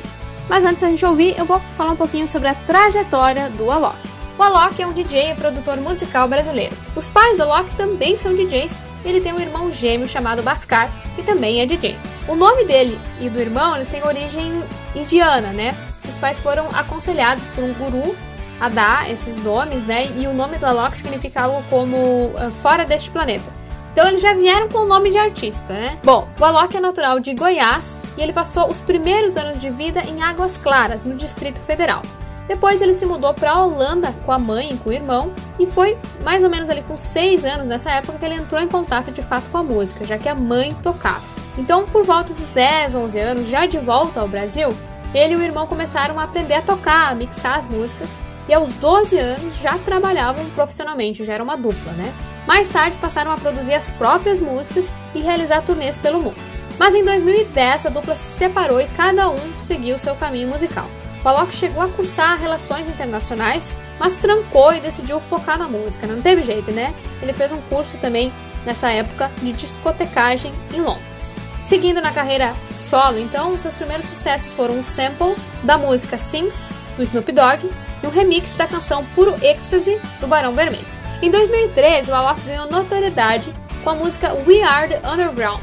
Mas 0.51 0.67
antes 0.67 0.83
da 0.83 0.89
gente 0.89 1.05
ouvir, 1.07 1.35
eu 1.39 1.47
vou 1.47 1.61
falar 1.79 1.93
um 1.93 1.97
pouquinho 1.97 2.29
sobre 2.29 2.49
a 2.49 2.55
trajetória 2.55 3.49
do 3.49 3.71
Alok. 3.71 4.15
O 4.38 4.42
Alok 4.42 4.83
é 4.83 4.87
um 4.87 4.92
DJ 4.92 5.31
e 5.31 5.35
produtor 5.35 5.79
musical 5.79 6.29
brasileiro. 6.29 6.77
Os 6.94 7.09
pais 7.09 7.38
do 7.38 7.44
Alok 7.44 7.75
também 7.75 8.18
são 8.18 8.35
DJs 8.35 8.79
e 9.03 9.09
ele 9.09 9.20
tem 9.22 9.33
um 9.33 9.40
irmão 9.40 9.72
gêmeo 9.72 10.07
chamado 10.07 10.42
Bhaskar, 10.42 10.90
que 11.14 11.22
também 11.22 11.61
é 11.61 11.66
DJ. 11.66 11.96
O 12.29 12.35
nome 12.35 12.64
dele 12.64 12.99
e 13.18 13.31
do 13.31 13.40
irmão 13.40 13.75
eles 13.75 13.88
têm 13.88 14.05
origem 14.05 14.62
indiana, 14.94 15.49
né? 15.53 15.75
Os 16.07 16.16
pais 16.16 16.38
foram 16.38 16.68
aconselhados 16.75 17.44
por 17.55 17.64
um 17.64 17.72
guru 17.75 18.14
a 18.61 18.68
dar 18.68 19.11
esses 19.11 19.42
nomes, 19.42 19.85
né? 19.85 20.07
E 20.16 20.27
o 20.27 20.35
nome 20.35 20.59
do 20.59 20.66
Alok 20.66 20.99
significa 20.99 21.42
algo 21.42 21.62
como 21.70 21.96
uh, 21.96 22.53
fora 22.61 22.85
deste 22.85 23.11
planeta. 23.11 23.51
Então 23.92 24.07
eles 24.07 24.20
já 24.20 24.35
vieram 24.35 24.68
com 24.68 24.81
o 24.81 24.87
nome 24.87 25.11
de 25.11 25.16
artista, 25.16 25.72
né? 25.72 25.99
Bom, 26.05 26.29
o 26.38 26.44
Alok 26.44 26.77
é 26.77 26.81
natural 26.81 27.18
de 27.20 27.33
Goiás 27.33 27.96
e 28.18 28.22
ele 28.22 28.35
passou 28.35 28.68
os 28.68 28.83
primeiros 28.83 29.35
anos 29.38 29.59
de 29.59 29.70
vida 29.70 30.03
em 30.03 30.22
Águas 30.22 30.59
Claras, 30.59 31.05
no 31.05 31.14
Distrito 31.14 31.59
Federal. 31.61 32.03
Depois 32.48 32.80
ele 32.80 32.94
se 32.94 33.04
mudou 33.04 33.35
para 33.35 33.50
a 33.50 33.64
Holanda 33.64 34.14
com 34.24 34.32
a 34.32 34.38
mãe 34.38 34.72
e 34.72 34.76
com 34.76 34.90
o 34.90 34.92
irmão 34.92 35.32
e 35.59 35.66
foi 35.66 35.96
mais 36.22 36.44
ou 36.44 36.50
menos 36.50 36.70
ali 36.70 36.82
com 36.82 36.96
6 36.96 37.44
anos 37.44 37.66
nessa 37.66 37.90
época 37.90 38.18
que 38.18 38.24
ele 38.24 38.35
entrou 38.35 38.61
em 38.61 38.68
contato 38.68 39.11
de 39.11 39.22
fato 39.22 39.50
com 39.50 39.59
a 39.59 39.62
música, 39.62 40.04
já 40.04 40.16
que 40.16 40.28
a 40.28 40.35
mãe 40.35 40.74
tocava. 40.82 41.22
Então, 41.59 41.87
por 41.87 42.04
volta 42.04 42.35
dos 42.35 42.48
10, 42.50 42.94
11 42.94 43.18
anos, 43.18 43.48
já 43.48 43.66
de 43.66 43.78
volta 43.78 44.20
ao 44.20 44.28
Brasil, 44.28 44.68
ele 45.14 45.35
e 45.35 45.37
o 45.37 45.42
irmão 45.42 45.66
começaram 45.66 46.20
a 46.20 46.24
aprender 46.24 46.54
a 46.54 46.62
tocar, 46.62 47.11
a 47.11 47.14
mixar 47.14 47.59
as 47.59 47.66
músicas 47.66 48.18
e 48.48 48.54
aos 48.54 48.74
12 48.74 49.18
anos 49.18 49.56
já 49.56 49.76
trabalhavam 49.78 50.44
profissionalmente, 50.50 51.24
já 51.24 51.35
era 51.35 51.42
uma 51.42 51.56
dupla, 51.56 51.92
né? 51.92 52.12
Mais 52.46 52.68
tarde 52.68 52.96
passaram 52.98 53.32
a 53.32 53.37
produzir 53.37 53.74
as 53.74 53.90
próprias 53.90 54.38
músicas 54.38 54.88
e 55.14 55.20
realizar 55.20 55.62
turnês 55.62 55.98
pelo 55.98 56.20
mundo. 56.20 56.37
Mas 56.78 56.94
em 56.94 57.04
2010 57.04 57.87
a 57.87 57.88
dupla 57.88 58.14
se 58.14 58.38
separou 58.38 58.80
e 58.80 58.87
cada 58.88 59.30
um 59.30 59.61
seguiu 59.61 59.98
seu 59.98 60.14
caminho 60.14 60.48
musical. 60.48 60.88
O 61.27 61.29
Alok 61.29 61.53
chegou 61.53 61.83
a 61.83 61.89
cursar 61.89 62.39
relações 62.39 62.87
internacionais, 62.87 63.77
mas 63.99 64.17
trancou 64.17 64.73
e 64.73 64.79
decidiu 64.79 65.19
focar 65.19 65.59
na 65.59 65.67
música. 65.67 66.07
Não 66.07 66.23
teve 66.23 66.45
jeito, 66.45 66.71
né? 66.71 66.95
Ele 67.21 67.33
fez 67.33 67.51
um 67.51 67.61
curso 67.62 67.99
também 68.01 68.33
nessa 68.65 68.93
época 68.93 69.29
de 69.43 69.53
discotecagem 69.53 70.53
em 70.73 70.81
Londres. 70.81 71.35
Seguindo 71.65 72.01
na 72.01 72.12
carreira 72.12 72.55
solo, 72.79 73.19
então, 73.19 73.59
seus 73.59 73.75
primeiros 73.75 74.07
sucessos 74.07 74.53
foram 74.53 74.79
um 74.79 74.85
sample 74.85 75.35
da 75.65 75.77
música 75.77 76.17
Sings, 76.17 76.69
do 76.97 77.03
Snoop 77.03 77.33
Dogg, 77.33 77.69
e 78.05 78.07
um 78.07 78.11
remix 78.11 78.57
da 78.57 78.69
canção 78.69 79.05
Puro 79.17 79.35
Ecstasy, 79.43 80.01
do 80.21 80.29
Barão 80.29 80.55
Vermelho. 80.55 80.87
Em 81.21 81.29
2013, 81.29 82.09
o 82.09 82.15
Alok 82.15 82.41
ganhou 82.43 82.71
notoriedade 82.71 83.53
com 83.83 83.91
a 83.91 83.95
música 83.97 84.33
We 84.47 84.62
Are 84.62 84.87
The 84.87 85.01
Underground, 85.05 85.61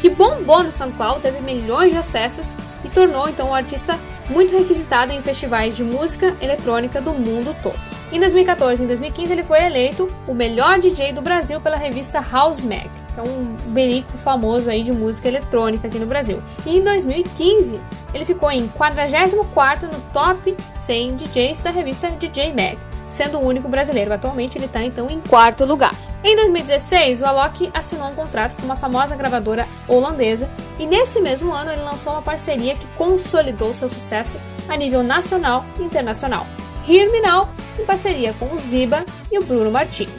que 0.00 0.10
bombou 0.10 0.64
no 0.64 0.72
SoundCloud, 0.72 1.20
teve 1.20 1.40
milhões 1.40 1.92
de 1.92 1.98
acessos 1.98 2.56
e 2.84 2.88
tornou 2.88 3.28
então 3.28 3.50
o 3.50 3.54
artista 3.54 3.98
muito 4.28 4.56
requisitado 4.56 5.12
em 5.12 5.22
festivais 5.22 5.76
de 5.76 5.82
música 5.82 6.34
eletrônica 6.40 7.00
do 7.00 7.12
mundo 7.12 7.54
todo. 7.62 7.78
Em 8.12 8.20
2014 8.20 8.84
e 8.84 8.86
2015 8.86 9.32
ele 9.32 9.42
foi 9.42 9.64
eleito 9.64 10.08
o 10.28 10.34
melhor 10.34 10.78
DJ 10.78 11.12
do 11.12 11.20
Brasil 11.20 11.60
pela 11.60 11.76
revista 11.76 12.20
House 12.20 12.60
Mag. 12.60 12.88
que 13.12 13.20
é 13.20 13.22
um 13.22 13.56
berico 13.72 14.16
famoso 14.18 14.70
aí 14.70 14.84
de 14.84 14.92
música 14.92 15.28
eletrônica 15.28 15.88
aqui 15.88 15.98
no 15.98 16.06
Brasil. 16.06 16.42
E 16.64 16.78
em 16.78 16.82
2015, 16.82 17.80
ele 18.12 18.24
ficou 18.24 18.50
em 18.50 18.68
44 18.68 19.88
no 19.88 20.00
top 20.12 20.56
100 20.74 21.16
DJs 21.16 21.60
da 21.60 21.70
revista 21.70 22.08
DJ 22.10 22.52
Mag, 22.52 22.78
sendo 23.08 23.38
o 23.38 23.44
único 23.44 23.68
brasileiro. 23.68 24.12
Atualmente 24.12 24.58
ele 24.58 24.66
está 24.66 24.84
então 24.84 25.08
em 25.10 25.20
quarto 25.20 25.64
lugar. 25.64 25.94
Em 26.26 26.34
2016, 26.36 27.20
o 27.20 27.26
Alok 27.26 27.70
assinou 27.74 28.08
um 28.08 28.14
contrato 28.14 28.56
com 28.56 28.62
uma 28.62 28.76
famosa 28.76 29.14
gravadora 29.14 29.68
holandesa 29.86 30.48
e 30.78 30.86
nesse 30.86 31.20
mesmo 31.20 31.52
ano 31.52 31.70
ele 31.70 31.82
lançou 31.82 32.14
uma 32.14 32.22
parceria 32.22 32.74
que 32.74 32.86
consolidou 32.96 33.74
seu 33.74 33.90
sucesso 33.90 34.38
a 34.66 34.74
nível 34.74 35.02
nacional 35.02 35.66
e 35.78 35.82
internacional. 35.82 36.46
Hear 36.88 37.12
Me 37.12 37.20
Now, 37.20 37.50
em 37.78 37.84
parceria 37.84 38.32
com 38.38 38.46
o 38.54 38.58
Ziba 38.58 39.04
e 39.30 39.38
o 39.38 39.44
Bruno 39.44 39.70
Martini. 39.70 40.12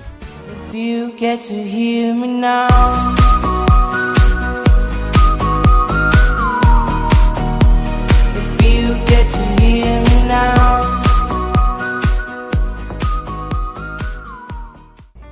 Now. 10.27 11.04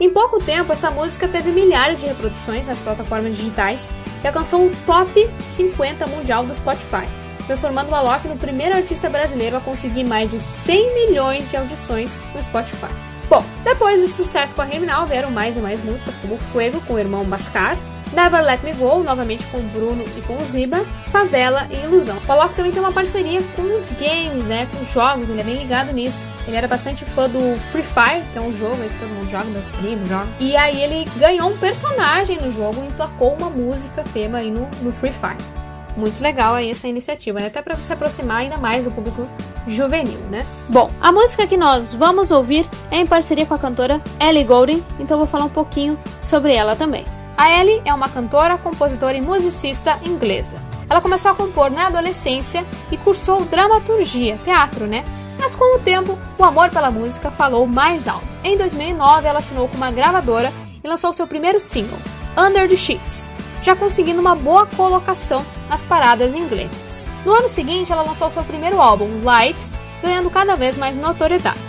Em 0.03 0.09
pouco 0.09 0.37
tempo, 0.37 0.73
essa 0.73 0.91
música 0.91 1.29
teve 1.29 1.49
milhares 1.51 1.97
de 1.97 2.05
reproduções 2.05 2.67
nas 2.67 2.77
plataformas 2.79 3.37
digitais 3.37 3.89
e 4.21 4.27
alcançou 4.27 4.65
o 4.65 4.71
top 4.85 5.29
50 5.55 6.05
mundial 6.07 6.45
do 6.45 6.53
Spotify, 6.53 7.07
transformando 7.47 7.89
o 7.89 7.95
Alok 7.95 8.27
no 8.27 8.35
primeiro 8.35 8.75
artista 8.75 9.09
brasileiro 9.09 9.55
a 9.55 9.61
conseguir 9.61 10.03
mais 10.03 10.29
de 10.29 10.41
100 10.41 10.93
milhões 10.93 11.49
de 11.49 11.55
audições 11.55 12.11
no 12.35 12.43
Spotify. 12.43 12.91
Bom, 13.29 13.45
depois 13.63 14.01
desse 14.01 14.15
sucesso 14.15 14.53
com 14.53 14.61
a 14.61 14.65
Criminal, 14.65 15.05
vieram 15.05 15.31
mais 15.31 15.55
e 15.55 15.61
mais 15.61 15.81
músicas 15.81 16.17
como 16.17 16.37
Fuego 16.37 16.81
com 16.81 16.95
o 16.95 16.99
irmão 16.99 17.23
Mascar, 17.23 17.77
Never 18.13 18.43
Let 18.43 18.63
Me 18.63 18.73
Go, 18.73 19.03
novamente 19.03 19.43
com 19.45 19.57
o 19.57 19.63
Bruno 19.63 20.03
e 20.17 20.21
com 20.21 20.37
o 20.37 20.45
Ziba, 20.45 20.85
Favela 21.11 21.67
e 21.69 21.83
Ilusão. 21.85 22.17
O 22.27 22.31
Alok 22.31 22.55
também 22.55 22.71
tem 22.71 22.81
uma 22.81 22.91
parceria 22.91 23.41
com 23.55 23.61
os 23.63 23.91
games, 23.93 24.43
né, 24.45 24.67
com 24.71 24.83
os 24.83 24.91
jogos, 24.91 25.29
ele 25.29 25.41
é 25.41 25.43
bem 25.43 25.57
ligado 25.57 25.91
nisso. 25.91 26.17
Ele 26.47 26.57
era 26.57 26.67
bastante 26.67 27.05
fã 27.05 27.29
do 27.29 27.57
Free 27.71 27.83
Fire, 27.83 28.23
que 28.31 28.37
é 28.37 28.41
um 28.41 28.55
jogo 28.57 28.75
que 28.75 28.99
todo 28.99 29.09
mundo 29.09 29.31
joga, 29.31 29.45
meus 29.45 29.65
primos 29.77 30.09
jogam. 30.09 30.27
E 30.39 30.57
aí 30.57 30.83
ele 30.83 31.09
ganhou 31.17 31.49
um 31.49 31.57
personagem 31.57 32.37
no 32.37 32.53
jogo 32.53 32.83
e 32.83 32.87
emplacou 32.87 33.33
uma 33.33 33.49
música 33.49 34.03
tema 34.13 34.39
aí 34.39 34.51
no, 34.51 34.67
no 34.81 34.91
Free 34.91 35.13
Fire. 35.13 35.37
Muito 35.95 36.21
legal 36.21 36.55
aí 36.55 36.71
essa 36.71 36.87
iniciativa, 36.87 37.39
né? 37.39 37.47
Até 37.47 37.61
para 37.61 37.75
se 37.77 37.93
aproximar 37.93 38.37
ainda 38.37 38.57
mais 38.57 38.83
do 38.83 38.91
público 38.91 39.27
juvenil, 39.67 40.19
né? 40.29 40.45
Bom, 40.67 40.91
a 40.99 41.11
música 41.11 41.47
que 41.47 41.55
nós 41.55 41.93
vamos 41.93 42.31
ouvir 42.31 42.67
é 42.91 42.97
em 42.97 43.07
parceria 43.07 43.45
com 43.45 43.53
a 43.53 43.59
cantora 43.59 44.01
Ellie 44.19 44.43
Goulding, 44.43 44.83
então 44.99 45.15
eu 45.15 45.19
vou 45.19 45.27
falar 45.27 45.45
um 45.45 45.49
pouquinho 45.49 45.97
sobre 46.19 46.53
ela 46.53 46.75
também. 46.75 47.05
A 47.43 47.59
Ellie 47.59 47.81
é 47.83 47.93
uma 47.93 48.07
cantora, 48.07 48.57
compositora 48.57 49.17
e 49.17 49.21
musicista 49.21 49.99
inglesa. 50.05 50.55
Ela 50.89 51.01
começou 51.01 51.29
a 51.29 51.35
compor 51.35 51.69
na 51.69 51.87
adolescência 51.87 52.65
e 52.89 52.95
cursou 52.95 53.43
dramaturgia, 53.43 54.39
teatro, 54.45 54.87
né? 54.87 55.03
Mas 55.37 55.53
com 55.53 55.75
o 55.75 55.79
tempo, 55.81 56.17
o 56.37 56.43
amor 56.45 56.69
pela 56.69 56.89
música 56.89 57.29
falou 57.29 57.67
mais 57.67 58.07
alto. 58.07 58.25
Em 58.45 58.57
2009, 58.57 59.27
ela 59.27 59.39
assinou 59.39 59.67
com 59.67 59.75
uma 59.75 59.91
gravadora 59.91 60.53
e 60.81 60.87
lançou 60.87 61.11
seu 61.11 61.27
primeiro 61.27 61.59
single, 61.59 61.99
Under 62.37 62.69
the 62.69 62.77
Sheets, 62.77 63.27
já 63.61 63.75
conseguindo 63.75 64.21
uma 64.21 64.35
boa 64.35 64.65
colocação 64.65 65.45
nas 65.69 65.83
paradas 65.83 66.33
inglesas. 66.33 67.05
No 67.25 67.33
ano 67.33 67.49
seguinte, 67.49 67.91
ela 67.91 68.03
lançou 68.03 68.31
seu 68.31 68.43
primeiro 68.45 68.79
álbum, 68.79 69.21
Lights, 69.21 69.69
ganhando 70.01 70.29
cada 70.29 70.55
vez 70.55 70.77
mais 70.77 70.95
notoriedade. 70.95 71.59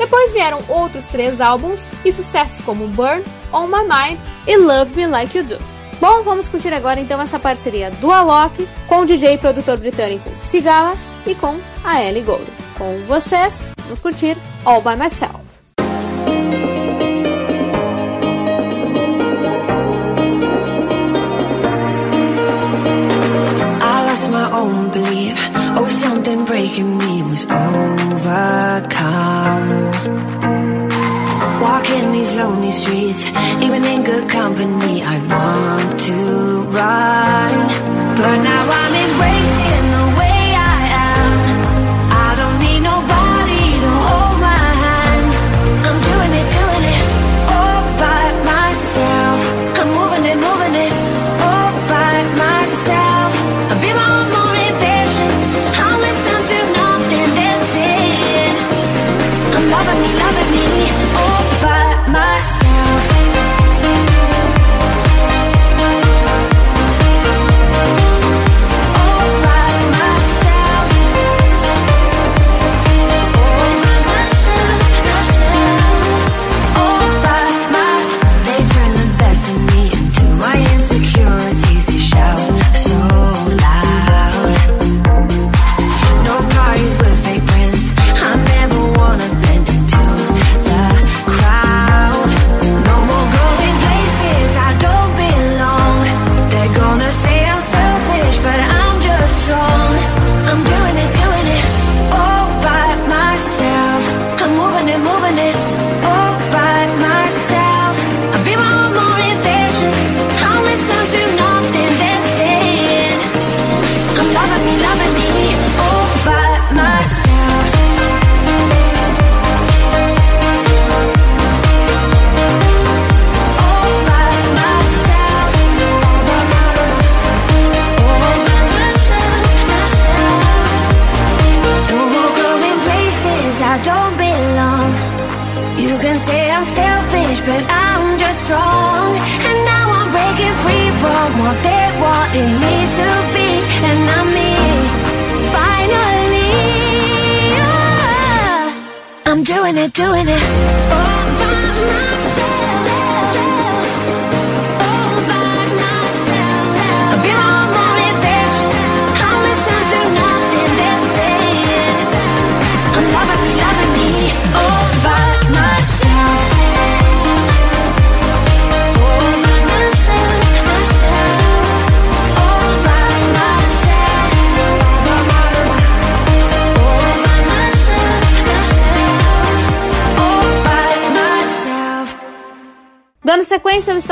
Depois 0.00 0.32
vieram 0.32 0.62
outros 0.66 1.04
três 1.04 1.42
álbuns 1.42 1.90
e 2.02 2.10
sucessos 2.10 2.64
como 2.64 2.88
Burn, 2.88 3.22
On 3.52 3.66
My 3.66 3.82
Mind 3.82 4.18
e 4.46 4.56
Love 4.56 4.96
Me 4.96 5.06
Like 5.06 5.36
You 5.36 5.44
Do. 5.44 5.58
Bom, 6.00 6.22
vamos 6.22 6.48
curtir 6.48 6.72
agora 6.72 6.98
então 6.98 7.20
essa 7.20 7.38
parceria 7.38 7.90
do 7.90 8.10
Alok 8.10 8.66
com 8.88 9.00
o 9.00 9.04
DJ 9.04 9.34
e 9.34 9.38
produtor 9.38 9.76
britânico 9.76 10.30
Sigala 10.42 10.96
e 11.26 11.34
com 11.34 11.60
a 11.84 12.02
Ellie 12.02 12.22
Gold. 12.22 12.46
Com 12.78 12.98
vocês, 13.06 13.72
vamos 13.82 14.00
curtir 14.00 14.38
All 14.64 14.80
By 14.80 14.96
Myself. 14.96 15.50
My 24.30 24.48
own 24.52 24.90
something 26.00 26.44
breaking 26.46 26.96
me 26.98 27.22
was 27.22 27.44
overcome. 27.44 28.30
Walking 31.60 32.12
these 32.12 32.34
lonely 32.34 32.72
streets, 32.72 33.22
even 33.64 33.84
in 33.84 34.02
good 34.04 34.26
company, 34.28 35.02
I 35.02 35.16
want 35.32 36.00
to 36.08 36.18
run. 36.78 37.52
But 38.16 38.36
now 38.50 38.64
I'm 38.80 38.94
embracing 38.94 39.09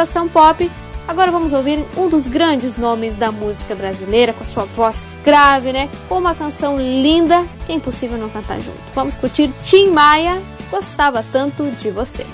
estação 0.03 0.28
pop, 0.28 0.70
Agora 1.09 1.30
vamos 1.30 1.55
ouvir 1.55 1.82
um 1.96 2.07
dos 2.07 2.26
grandes 2.26 2.76
nomes 2.76 3.16
da 3.16 3.32
música 3.32 3.74
brasileira, 3.74 4.34
com 4.34 4.42
a 4.42 4.46
sua 4.46 4.64
voz 4.64 5.09
grave, 5.24 5.72
né? 5.72 5.88
Com 6.07 6.18
uma 6.18 6.34
canção 6.34 6.78
linda 6.78 7.46
que 7.64 7.72
é 7.72 7.74
impossível 7.74 8.18
não 8.18 8.28
cantar 8.28 8.61
junto. 8.61 8.76
Vamos 8.94 9.14
curtir 9.14 9.51
Tim 9.64 9.88
Maia, 9.88 10.38
Gostava 10.70 11.24
Tanto 11.32 11.64
de 11.80 11.90
Você. 11.90 12.26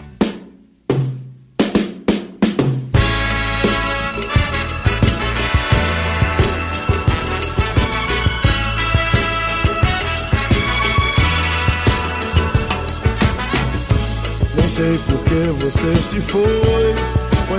Nem 14.57 14.69
sei 14.69 14.99
por 15.07 15.23
que 15.23 15.65
você 15.65 15.95
se 15.95 16.21
foi. 16.23 17.04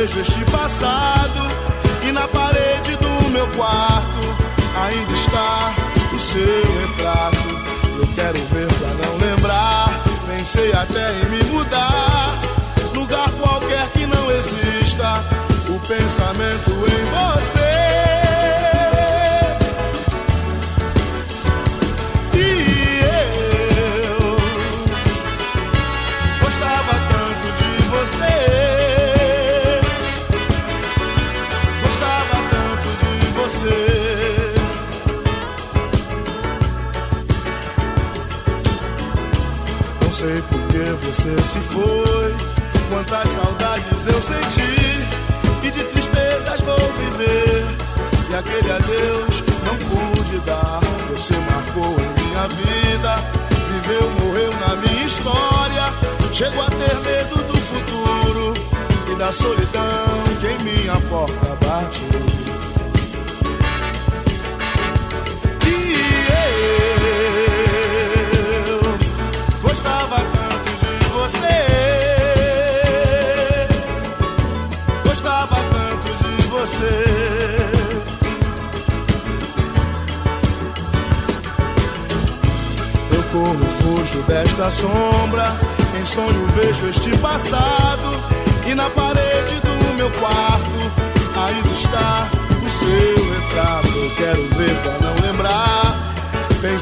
Vejo 0.00 0.20
este 0.20 0.44
passado. 0.46 1.09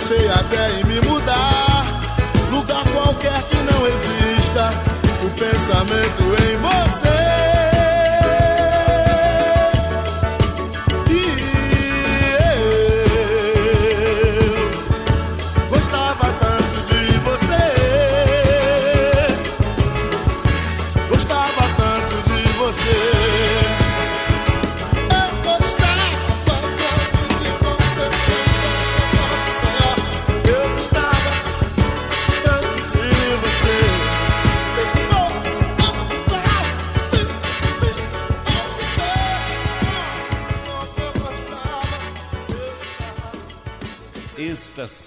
Pensei 0.08 0.26
até 0.30 0.80
em 0.80 0.84
me 0.84 1.00
mudar. 1.02 1.84
Lugar 2.50 2.82
qualquer 2.94 3.42
que 3.42 3.56
não 3.56 3.86
exista. 3.86 4.70
O 5.22 5.30
pensamento 5.32 6.22
em 6.44 6.56
você. 6.56 6.87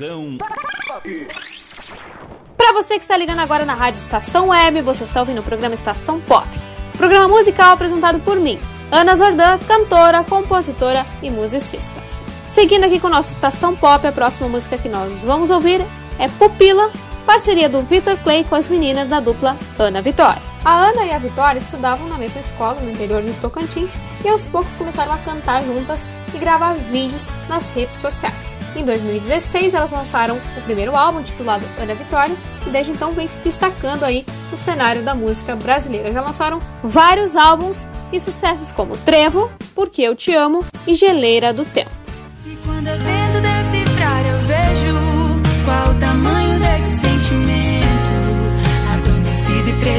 Estação 0.02 0.38
Para 2.58 2.74
você 2.74 2.96
que 2.96 3.02
está 3.02 3.16
ligando 3.16 3.38
agora 3.38 3.66
na 3.66 3.76
Rádio 3.76 4.00
Estação 4.00 4.48
Web, 4.48 4.82
você 4.82 5.04
está 5.04 5.20
ouvindo 5.20 5.42
o 5.42 5.44
programa 5.44 5.76
Estação 5.76 6.20
Pop. 6.22 6.48
Programa 6.98 7.28
musical 7.28 7.74
apresentado 7.74 8.20
por 8.22 8.38
mim, 8.38 8.60
Ana 8.92 9.16
Zordan, 9.16 9.60
cantora, 9.60 10.24
compositora 10.24 11.06
e 11.22 11.30
musicista. 11.30 12.02
Seguindo 12.48 12.86
aqui 12.86 13.00
com 13.00 13.08
o 13.08 13.12
nosso 13.12 13.32
Estação 13.32 13.76
Pop, 13.76 14.06
a 14.08 14.12
próxima 14.12 14.50
música 14.50 14.76
que 14.76 14.90
nós 14.90 15.12
vamos 15.22 15.52
ouvir 15.52 15.86
é 16.18 16.28
Pupila, 16.28 16.92
parceria 17.24 17.70
do 17.70 17.84
Vitor 17.84 18.18
Clay 18.24 18.44
com 18.44 18.56
as 18.56 18.68
meninas 18.68 19.08
da 19.08 19.20
dupla 19.20 19.56
Ana 19.78 20.02
Vitória. 20.02 20.51
A 20.64 20.90
Ana 20.90 21.06
e 21.06 21.12
a 21.12 21.18
Vitória 21.18 21.58
estudavam 21.58 22.08
na 22.08 22.20
mesma 22.20 22.40
escola 22.40 22.80
no 22.82 22.92
interior 22.92 23.24
de 23.24 23.34
Tocantins 23.34 23.98
e 24.24 24.30
aos 24.30 24.44
poucos 24.44 24.76
começaram 24.76 25.12
a 25.12 25.18
cantar 25.18 25.64
juntas 25.64 26.08
e 26.36 26.38
gravar 26.38 26.74
vídeos 26.74 27.26
nas 27.50 27.72
redes 27.72 27.96
sociais. 27.96 28.56
Em 28.76 28.86
2016 28.86 29.74
elas 29.74 29.92
lançaram 29.92 30.38
o 30.38 30.62
primeiro 30.62 30.96
álbum 30.96 31.24
titulado 31.24 31.66
Ana 31.80 31.96
Vitória 31.96 32.36
e 32.68 32.70
desde 32.70 32.92
então 32.92 33.12
vem 33.12 33.28
se 33.28 33.42
destacando 33.42 34.04
aí 34.04 34.24
no 34.52 34.58
cenário 34.58 35.02
da 35.02 35.16
música 35.16 35.56
brasileira. 35.56 36.12
Já 36.12 36.22
lançaram 36.22 36.60
vários 36.84 37.36
álbuns 37.36 37.88
e 38.14 38.20
sucessos 38.20 38.72
como 38.72 38.96
Trevo, 38.98 39.52
Porque 39.74 40.04
Eu 40.04 40.16
Te 40.16 40.32
Amo 40.36 40.64
e 40.86 40.94
Geleira 40.94 41.52
do 41.52 41.66
Tempo. 41.66 41.90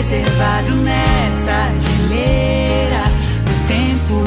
Preservado 0.03 0.75
nessa 0.77 1.71
geleira 1.79 3.05
do 3.45 3.55
tempo. 3.69 4.25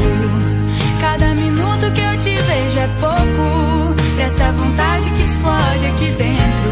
Cada 1.01 1.35
minuto 1.35 1.91
que 1.93 1.99
eu 2.01 2.17
te 2.17 2.35
vejo 2.43 2.79
é 2.79 2.89
pouco 3.01 3.93
pra 4.15 4.23
essa 4.23 4.51
vontade 4.53 5.09
que 5.09 5.21
explode 5.21 5.85
aqui 5.87 6.11
dentro. 6.11 6.71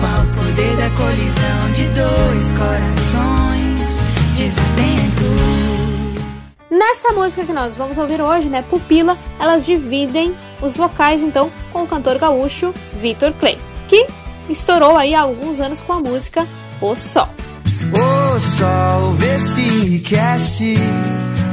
Qual 0.00 0.22
o 0.22 0.26
poder 0.34 0.76
da 0.76 0.90
colisão 0.96 1.72
de 1.74 1.84
dois 1.88 2.52
corações 2.52 3.80
desatentos? 4.36 5.42
Nessa 6.70 7.12
música 7.12 7.44
que 7.44 7.52
nós 7.52 7.76
vamos 7.76 7.98
ouvir 7.98 8.20
hoje, 8.22 8.48
né, 8.48 8.64
Pupila, 8.68 9.16
elas 9.38 9.66
dividem 9.66 10.34
os 10.62 10.74
vocais 10.74 11.22
então 11.22 11.50
com 11.70 11.82
o 11.82 11.86
cantor 11.86 12.18
gaúcho 12.18 12.74
Vitor 12.94 13.32
Clay, 13.34 13.58
que 13.88 14.06
estourou 14.48 14.96
aí 14.96 15.14
há 15.14 15.20
alguns 15.20 15.60
anos 15.60 15.82
com 15.82 15.92
a 15.92 16.00
música 16.00 16.46
O 16.80 16.96
Sol. 16.96 17.28
O 18.34 18.40
sol 18.40 19.12
vê 19.18 19.38
se 19.38 19.60
enriquece 19.60 20.74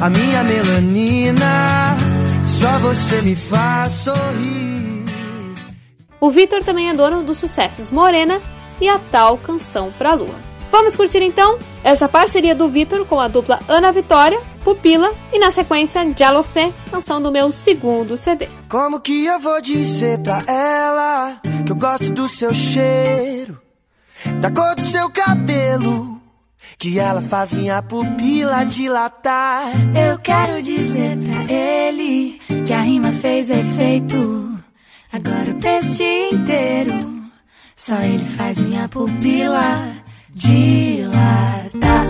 a 0.02 0.10
minha 0.10 0.42
melanina. 0.46 1.46
Só 2.48 2.80
você 2.80 3.22
me 3.22 3.36
faz 3.36 3.92
sorrir. 3.92 5.04
O 6.22 6.32
Vitor 6.32 6.64
também 6.64 6.90
é 6.90 6.94
dono 6.94 7.22
dos 7.22 7.38
sucessos 7.38 7.92
Morena 7.92 8.42
e 8.80 8.88
a 8.88 8.98
tal 8.98 9.38
Canção 9.38 9.92
pra 9.98 10.14
Lua. 10.14 10.34
Vamos 10.72 10.96
curtir 10.96 11.22
então 11.22 11.60
essa 11.84 12.08
parceria 12.08 12.56
do 12.56 12.70
Vitor 12.70 13.06
com 13.06 13.20
a 13.20 13.28
dupla 13.28 13.60
Ana 13.68 13.92
Vitória, 13.92 14.40
Pupila 14.64 15.12
e 15.34 15.40
na 15.40 15.52
sequência 15.52 16.10
Jalocé, 16.18 16.72
canção 16.90 17.22
do 17.22 17.30
meu 17.30 17.52
segundo 17.52 18.18
CD. 18.18 18.48
Como 18.70 19.02
que 19.02 19.26
eu 19.26 19.38
vou 19.38 19.62
dizer 19.62 20.20
pra 20.20 20.42
ela 20.48 21.42
que 21.66 21.74
eu 21.74 21.76
gosto 21.76 22.10
do 22.12 22.30
seu 22.30 22.54
cheiro, 22.54 23.60
da 24.40 24.50
cor 24.50 24.76
do 24.76 24.82
seu 24.82 25.10
cabelo, 25.10 26.09
que 26.80 26.98
ela 26.98 27.22
faz 27.22 27.52
minha 27.52 27.82
pupila 27.82 28.66
dilatar? 28.66 29.64
Eu 29.94 30.18
quero 30.20 30.62
dizer 30.62 31.18
pra 31.18 31.54
ele 31.54 32.40
que 32.66 32.74
a 32.74 32.82
rima 32.82 33.12
fez 33.12 33.52
efeito. 33.52 34.58
Agora 35.12 35.52
o 35.52 35.60
peixe 35.60 36.30
inteiro, 36.32 36.94
só 37.76 37.96
ele 38.02 38.26
faz 38.26 38.60
minha 38.60 38.88
pupila 38.88 39.94
dilatar. 40.34 41.70
Ta, 41.80 42.10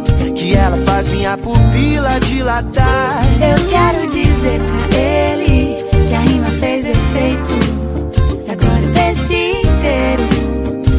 Que 0.51 0.57
ela 0.57 0.75
faz 0.83 1.07
minha 1.07 1.37
pupila 1.37 2.19
dilatar. 2.19 3.23
Eu 3.41 3.69
quero 3.69 4.05
dizer 4.09 4.59
pra 4.59 4.97
ele 4.99 5.77
que 6.09 6.13
a 6.13 6.19
rima 6.19 6.47
fez 6.59 6.85
efeito. 6.87 7.51
E 8.45 8.51
agora 8.51 8.85
o 8.85 8.91
peixe 8.91 9.61
inteiro, 9.61 10.23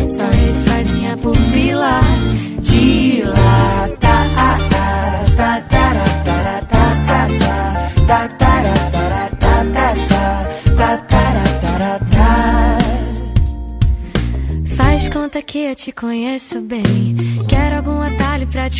só 0.08 0.24
ele 0.24 0.64
faz 0.66 0.90
minha 0.92 1.16
pupila 1.18 2.00
dilatar. 2.62 3.82
Faz 14.74 15.08
conta 15.10 15.42
que 15.42 15.58
eu 15.58 15.74
te 15.74 15.92
conheço 15.92 16.58
bem. 16.62 16.81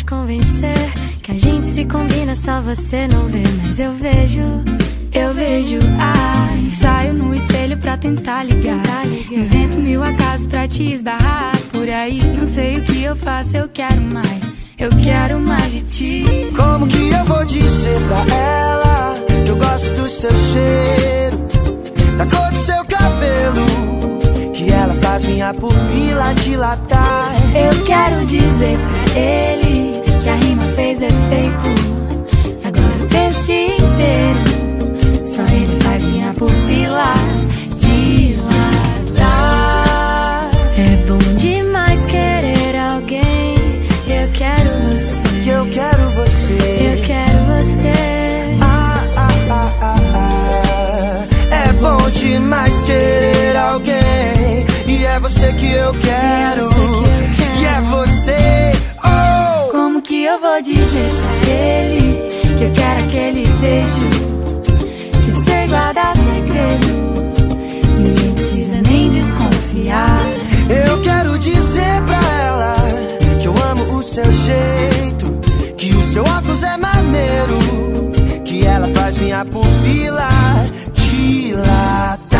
Te 0.03 0.05
convencer. 0.05 0.91
Que 1.21 1.31
a 1.31 1.37
gente 1.37 1.65
se 1.67 1.85
combina, 1.85 2.35
só 2.35 2.61
você 2.61 3.07
não 3.07 3.25
vê. 3.25 3.43
Mas 3.65 3.79
eu 3.79 3.93
vejo, 3.93 4.41
eu 5.13 5.33
vejo. 5.33 5.79
Ai, 5.97 6.69
saio 6.71 7.13
no 7.13 7.33
espelho 7.33 7.77
pra 7.77 7.97
tentar 7.97 8.43
ligar. 8.43 9.05
Invento 9.31 9.79
mil 9.79 10.03
acasos 10.03 10.47
pra 10.47 10.67
te 10.67 10.93
esbarrar. 10.93 11.57
Por 11.71 11.89
aí, 11.89 12.21
não 12.37 12.45
sei 12.45 12.77
o 12.77 12.83
que 12.83 13.03
eu 13.03 13.15
faço, 13.15 13.57
eu 13.57 13.69
quero 13.69 14.01
mais. 14.01 14.53
Eu 14.77 14.89
quero 14.89 15.39
mais 15.39 15.71
de 15.71 15.81
ti. 15.81 16.25
Como 16.55 16.87
que 16.87 17.09
eu 17.09 17.25
vou 17.25 17.45
dizer 17.45 18.01
pra 18.07 18.35
ela 18.35 19.15
que 19.45 19.49
eu 19.49 19.55
gosto 19.55 19.89
do 19.95 20.09
seu 20.09 20.31
cheiro, 20.31 21.37
da 22.17 22.25
cor 22.25 22.51
do 22.51 22.59
seu 22.59 22.83
cabelo, 22.85 24.51
que 24.51 24.71
ela 24.71 24.93
faz 24.95 25.23
minha 25.25 25.53
pupila 25.53 26.33
dilatar? 26.43 27.31
Eu 27.55 27.85
quero 27.85 28.25
dizer 28.25 28.77
pra 28.77 29.19
ele 29.19 29.82
inteiro, 33.93 34.39
só 35.25 35.41
ele 35.41 35.79
faz 35.81 36.03
minha 36.03 36.33
pupila 36.33 37.13
dilatar. 37.77 39.21
É 40.77 40.95
bom 41.07 41.17
demais 41.37 42.05
querer 42.05 42.75
alguém. 42.77 43.55
Eu 44.07 44.27
quero 44.33 44.69
você. 44.89 45.23
Eu 45.45 45.65
quero 45.69 46.09
você. 46.11 46.53
Eu 46.53 47.03
quero 47.05 47.39
você. 47.45 47.91
Ah, 48.61 49.03
ah, 49.15 49.29
ah, 49.49 49.71
ah, 49.81 49.97
ah. 50.15 51.27
É 51.51 51.73
bom 51.73 52.09
demais 52.09 52.83
querer 52.83 53.55
alguém. 53.57 54.65
E 54.87 55.05
é 55.05 55.19
você 55.19 55.53
que 55.53 55.71
eu 55.71 55.93
quero. 55.93 56.69
E 57.59 57.65
é 57.65 57.81
você. 57.81 58.73
Oh! 59.03 59.69
Como 59.71 60.01
que 60.01 60.23
eu 60.23 60.39
vou 60.39 60.61
dizer 60.61 61.11
pra 61.21 61.42
aquele 63.23 63.47
beijo? 63.47 64.09
Que 65.23 65.29
eu 65.29 65.35
sei 65.37 65.67
guardar 65.67 66.15
segredo. 66.15 67.03
Ninguém 67.99 68.33
precisa 68.33 68.81
nem 68.81 69.09
desconfiar. 69.09 70.19
Eu 70.87 71.01
quero 71.01 71.39
dizer 71.39 72.01
pra 72.05 72.19
ela 72.41 72.75
que 73.39 73.47
eu 73.47 73.53
amo 73.71 73.97
o 73.97 74.03
seu 74.03 74.31
jeito, 74.31 75.39
que 75.77 75.93
o 75.93 76.03
seu 76.03 76.23
óculos 76.23 76.63
é 76.63 76.77
maneiro, 76.77 78.11
que 78.43 78.65
ela 78.65 78.87
faz 78.89 79.17
minha 79.17 79.45
pupila 79.45 80.29
dilatar. 80.93 82.33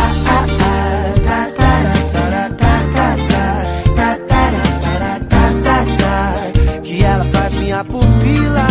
Que 6.83 7.03
ela 7.03 7.23
faz 7.25 7.53
minha 7.55 7.83
pupila 7.85 8.67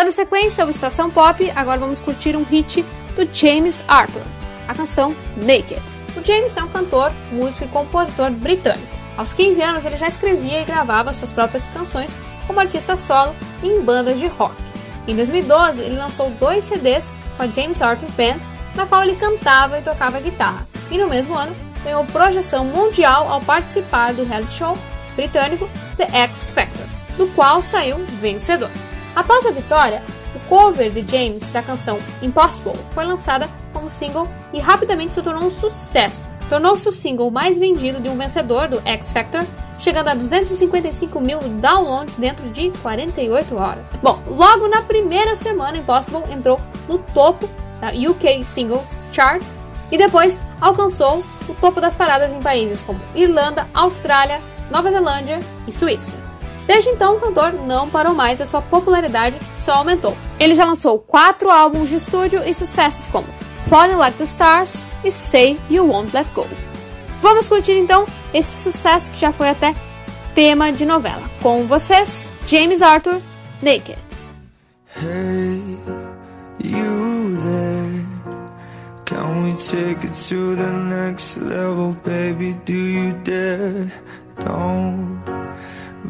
Dando 0.00 0.12
sequência 0.12 0.64
ao 0.64 0.70
Estação 0.70 1.10
Pop, 1.10 1.52
agora 1.54 1.78
vamos 1.78 2.00
curtir 2.00 2.34
um 2.34 2.42
hit 2.42 2.82
do 3.14 3.28
James 3.34 3.84
Arthur, 3.86 4.22
a 4.66 4.74
canção 4.74 5.14
Naked. 5.36 5.78
O 6.16 6.24
James 6.24 6.56
é 6.56 6.64
um 6.64 6.68
cantor, 6.68 7.12
músico 7.30 7.66
e 7.66 7.68
compositor 7.68 8.30
britânico. 8.30 8.96
Aos 9.18 9.34
15 9.34 9.60
anos, 9.60 9.84
ele 9.84 9.98
já 9.98 10.08
escrevia 10.08 10.62
e 10.62 10.64
gravava 10.64 11.12
suas 11.12 11.30
próprias 11.30 11.66
canções 11.66 12.10
como 12.46 12.60
artista 12.60 12.96
solo 12.96 13.36
em 13.62 13.82
bandas 13.82 14.18
de 14.18 14.26
rock. 14.26 14.54
Em 15.06 15.14
2012, 15.14 15.82
ele 15.82 15.98
lançou 15.98 16.30
dois 16.30 16.64
CDs 16.64 17.12
com 17.36 17.42
a 17.42 17.46
James 17.48 17.82
Arthur 17.82 18.10
Band, 18.12 18.40
na 18.74 18.86
qual 18.86 19.02
ele 19.02 19.16
cantava 19.16 19.78
e 19.78 19.82
tocava 19.82 20.18
guitarra. 20.18 20.66
E 20.90 20.96
no 20.96 21.10
mesmo 21.10 21.34
ano, 21.34 21.54
ganhou 21.84 22.06
projeção 22.06 22.64
mundial 22.64 23.30
ao 23.30 23.42
participar 23.42 24.14
do 24.14 24.24
reality 24.24 24.54
show 24.54 24.78
britânico 25.14 25.68
The 25.98 26.08
X 26.20 26.48
Factor, 26.48 26.86
do 27.18 27.26
qual 27.34 27.62
saiu 27.62 27.98
vencedor. 28.18 28.70
Após 29.14 29.44
a 29.46 29.50
vitória, 29.50 30.02
o 30.34 30.40
cover 30.48 30.90
de 30.90 31.04
James 31.10 31.50
da 31.50 31.62
canção 31.62 31.98
Impossible 32.22 32.78
foi 32.92 33.04
lançada 33.04 33.48
como 33.72 33.90
single 33.90 34.26
e 34.52 34.60
rapidamente 34.60 35.12
se 35.12 35.22
tornou 35.22 35.44
um 35.44 35.50
sucesso. 35.50 36.20
Tornou-se 36.48 36.88
o 36.88 36.92
single 36.92 37.30
mais 37.30 37.58
vendido 37.58 38.00
de 38.00 38.08
um 38.08 38.16
vencedor 38.16 38.68
do 38.68 38.80
X 38.84 39.12
Factor, 39.12 39.44
chegando 39.78 40.08
a 40.08 40.14
255 40.14 41.20
mil 41.20 41.38
downloads 41.38 42.16
dentro 42.16 42.48
de 42.50 42.70
48 42.82 43.56
horas. 43.56 43.86
Bom, 44.02 44.20
logo 44.26 44.68
na 44.68 44.82
primeira 44.82 45.34
semana, 45.36 45.78
Impossible 45.78 46.32
entrou 46.32 46.60
no 46.88 46.98
topo 46.98 47.48
da 47.80 47.88
UK 47.88 48.44
Singles 48.44 48.84
Chart 49.12 49.42
e 49.90 49.98
depois 49.98 50.42
alcançou 50.60 51.24
o 51.48 51.54
topo 51.54 51.80
das 51.80 51.96
paradas 51.96 52.32
em 52.32 52.40
países 52.40 52.80
como 52.80 53.00
Irlanda, 53.14 53.66
Austrália, 53.72 54.40
Nova 54.70 54.90
Zelândia 54.90 55.40
e 55.66 55.72
Suíça. 55.72 56.19
Desde 56.70 56.88
então, 56.90 57.16
o 57.16 57.20
cantor 57.20 57.52
não 57.66 57.90
parou 57.90 58.14
mais 58.14 58.38
e 58.38 58.44
a 58.44 58.46
sua 58.46 58.62
popularidade 58.62 59.36
só 59.58 59.72
aumentou. 59.72 60.16
Ele 60.38 60.54
já 60.54 60.64
lançou 60.64 61.00
quatro 61.00 61.50
álbuns 61.50 61.88
de 61.88 61.96
estúdio 61.96 62.44
e 62.46 62.54
sucessos 62.54 63.08
como 63.08 63.26
Falling 63.68 63.96
Like 63.96 64.16
the 64.18 64.22
Stars 64.22 64.86
e 65.02 65.10
Say 65.10 65.58
You 65.68 65.84
Won't 65.90 66.14
Let 66.14 66.28
Go. 66.32 66.46
Vamos 67.20 67.48
curtir 67.48 67.72
então 67.72 68.06
esse 68.32 68.62
sucesso 68.62 69.10
que 69.10 69.18
já 69.18 69.32
foi 69.32 69.48
até 69.48 69.74
tema 70.32 70.70
de 70.70 70.86
novela. 70.86 71.24
Com 71.42 71.64
vocês, 71.64 72.32
James 72.46 72.82
Arthur, 72.82 73.20
Naked. 73.60 73.98
Hey, 74.94 75.76
you 76.62 77.36
there? 77.36 78.06
Can 79.06 79.42
we 79.42 79.54
take 79.54 80.06
it 80.06 80.28
to 80.28 80.54
the 80.54 80.70
next 80.70 81.36
level, 81.40 81.96
baby? 82.04 82.54
Do 82.64 82.74
you 82.74 83.12
dare? 83.24 83.90
Don't 84.38 85.20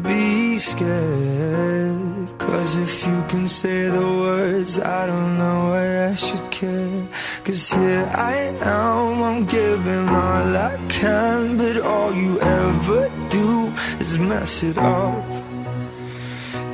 be 0.03 0.59
scared. 0.59 2.38
Cause 2.38 2.76
if 2.76 3.07
you 3.07 3.24
can 3.28 3.47
say 3.49 3.88
the 3.88 4.01
words, 4.01 4.78
I 4.78 5.07
don't 5.07 5.38
know 5.38 5.70
why 5.70 6.07
I 6.11 6.14
should 6.14 6.51
care. 6.51 7.07
Cause 7.45 7.72
here 7.72 8.09
I 8.14 8.34
am, 8.62 9.22
I'm 9.22 9.45
giving 9.47 10.09
all 10.09 10.57
I 10.57 10.78
can, 10.88 11.57
but 11.57 11.80
all 11.80 12.14
you 12.14 12.41
ever 12.41 13.11
do 13.28 13.72
is 13.99 14.18
mess 14.18 14.62
it 14.62 14.78
up. 14.78 15.24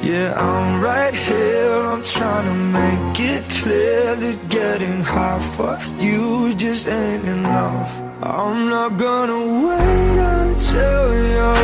Yeah, 0.02 0.34
I'm 0.36 0.80
right 0.80 1.14
here. 1.14 1.74
I'm 1.90 2.04
trying 2.04 2.46
to 2.46 2.54
make 2.80 3.20
it 3.20 3.44
clear 3.60 4.14
that 4.14 4.48
getting 4.48 5.00
half 5.02 5.58
of 5.58 5.80
you 6.00 6.54
just 6.54 6.86
ain't 6.86 7.24
enough. 7.24 7.90
I'm 8.22 8.68
not 8.68 8.96
gonna 8.96 9.42
wait 9.66 10.18
until 10.40 11.04
you're 11.30 11.55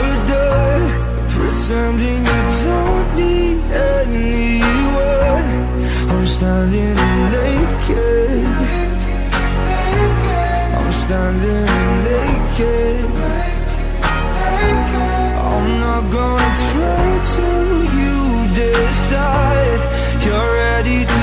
pretending 1.72 2.24
you 2.24 2.42
don't 2.64 3.08
need 3.16 3.58
anyone. 3.96 5.46
I'm 6.10 6.26
standing 6.26 6.96
naked. 7.32 8.44
I'm 10.78 10.92
standing 10.92 11.68
naked. 12.08 13.04
I'm 15.48 15.66
not 15.80 16.02
gonna 16.12 16.50
try 16.68 17.08
till 17.34 17.72
you 18.00 18.18
decide 18.54 19.80
you're 20.24 20.52
ready 20.66 21.00
to 21.06 21.21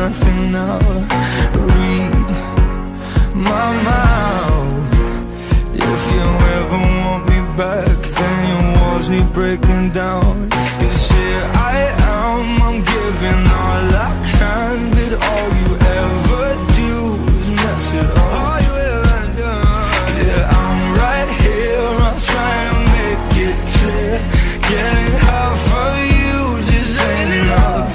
nothing 0.00 0.52
now. 0.52 0.78
Read 1.76 2.28
my 3.50 3.68
mouth. 3.90 4.88
If 5.92 6.02
you 6.14 6.26
ever 6.58 6.80
want 7.00 7.22
me 7.30 7.40
back, 7.62 7.98
then 8.18 8.36
your 8.50 8.64
walls 8.74 9.06
need 9.14 9.28
breaking 9.40 9.84
down. 10.02 10.48
Cause 10.80 11.02
here 11.12 11.44
I 11.72 11.76
am, 12.16 12.44
I'm 12.66 12.78
giving 12.94 13.42
all 13.60 13.84
I 14.08 14.12
can, 14.32 14.76
but 14.96 15.12
all 15.28 15.48
you 15.62 15.70
ever 16.00 16.46
do 16.82 16.92
is 17.38 17.48
mess 17.60 17.86
it 18.00 18.10
up. 18.24 18.60
Yeah, 20.20 20.58
I'm 20.60 20.80
right 21.02 21.30
here, 21.44 21.88
I'm 22.08 22.18
trying 22.30 22.66
to 22.72 22.78
make 22.96 23.32
it 23.48 23.58
clear. 23.76 24.16
Getting 24.70 25.10
you 26.20 26.38
just 26.70 26.94
ain't 27.08 27.32
enough. 27.42 27.90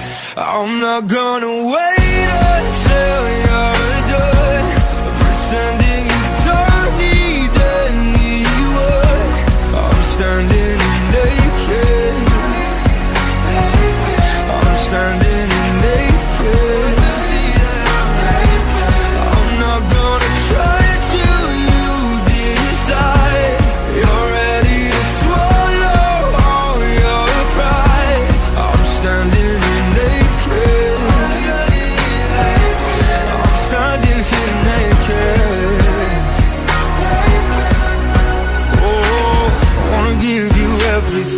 I'm 0.53 0.72
not 0.86 1.01
gonna 1.08 1.56
wait 1.74 1.94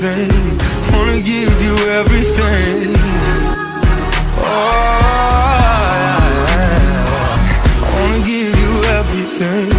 everything. 0.07 0.57
Wanna 0.93 1.19
give 1.21 1.61
you 1.63 1.75
everything. 1.99 2.95
Oh, 4.39 4.53
I 7.83 7.89
wanna 7.93 8.21
give 8.25 8.53
you 8.63 8.73
everything. 8.99 9.69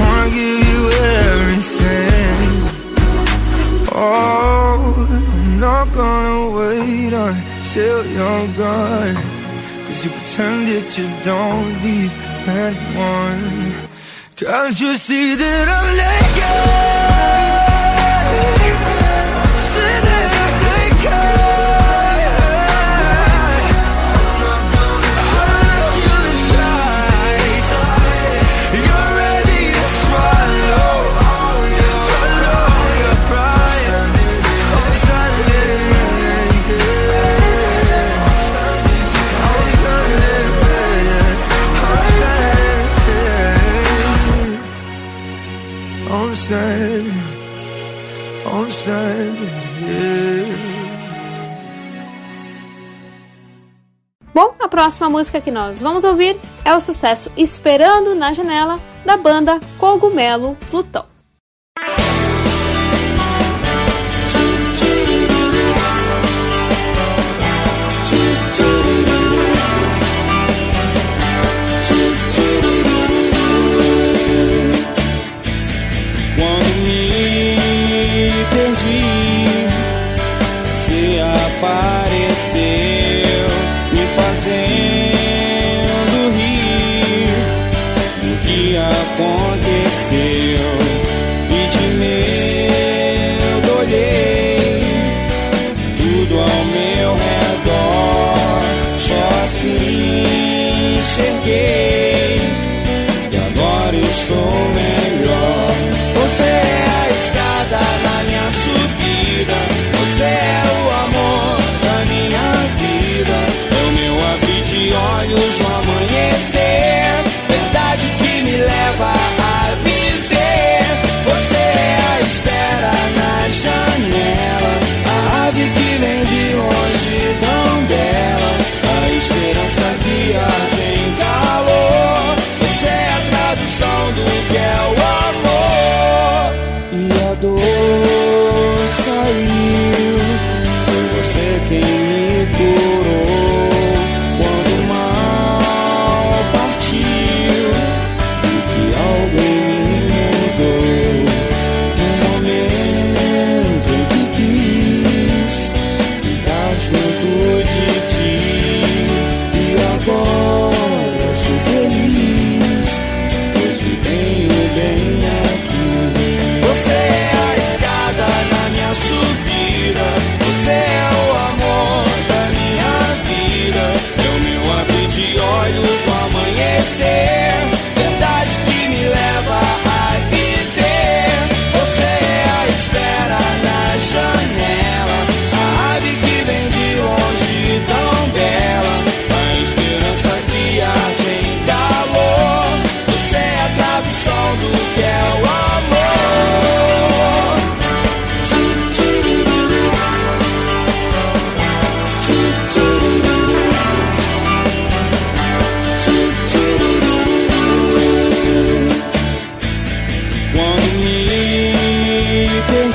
Wanna 0.00 0.28
give 0.38 0.60
you 0.72 0.82
everything. 1.28 2.48
Oh, 3.92 5.06
I'm 5.10 5.60
not 5.60 5.86
gonna 5.94 6.40
wait 6.58 7.12
until 7.12 7.98
you're 8.06 8.48
gone. 8.56 9.16
Cause 9.86 10.00
you 10.04 10.10
pretend 10.10 10.58
that 10.68 10.88
you 10.98 11.06
don't 11.24 11.70
need 11.82 12.10
anyone. 12.46 13.72
Can't 14.36 14.80
you 14.80 14.94
see 14.94 15.34
that 15.34 15.68
I'm 15.68 15.96
naked? 15.96 16.19
Próxima 54.80 55.10
música 55.10 55.42
que 55.42 55.50
nós 55.50 55.78
vamos 55.78 56.04
ouvir 56.04 56.38
é 56.64 56.74
o 56.74 56.80
sucesso 56.80 57.30
Esperando 57.36 58.14
na 58.14 58.32
Janela 58.32 58.80
da 59.04 59.14
banda 59.14 59.60
Cogumelo 59.78 60.56
Plutão. 60.70 61.09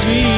Ti. 0.06 0.35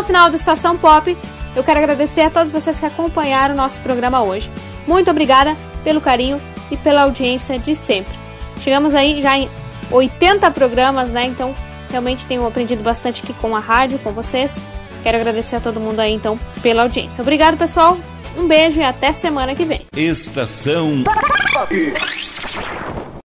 Ao 0.00 0.04
final 0.04 0.30
do 0.30 0.36
Estação 0.36 0.78
Pop, 0.78 1.14
eu 1.54 1.62
quero 1.62 1.78
agradecer 1.78 2.22
a 2.22 2.30
todos 2.30 2.50
vocês 2.50 2.80
que 2.80 2.86
acompanharam 2.86 3.54
o 3.54 3.56
nosso 3.56 3.78
programa 3.80 4.22
hoje. 4.22 4.50
Muito 4.86 5.10
obrigada 5.10 5.54
pelo 5.84 6.00
carinho 6.00 6.40
e 6.70 6.76
pela 6.78 7.02
audiência 7.02 7.58
de 7.58 7.74
sempre. 7.74 8.12
Chegamos 8.60 8.94
aí 8.94 9.20
já 9.20 9.36
em 9.36 9.48
80 9.90 10.50
programas, 10.52 11.10
né? 11.10 11.26
Então, 11.26 11.54
realmente 11.90 12.24
tenho 12.24 12.46
aprendido 12.46 12.82
bastante 12.82 13.22
aqui 13.22 13.34
com 13.34 13.54
a 13.54 13.60
rádio, 13.60 13.98
com 13.98 14.10
vocês. 14.12 14.58
Quero 15.02 15.18
agradecer 15.18 15.56
a 15.56 15.60
todo 15.60 15.78
mundo 15.78 16.00
aí, 16.00 16.14
então, 16.14 16.38
pela 16.62 16.82
audiência. 16.82 17.20
Obrigado, 17.20 17.58
pessoal. 17.58 17.98
Um 18.38 18.46
beijo 18.46 18.80
e 18.80 18.84
até 18.84 19.12
semana 19.12 19.54
que 19.54 19.66
vem. 19.66 19.82
Estação 19.94 21.02
Pop. 21.04 21.92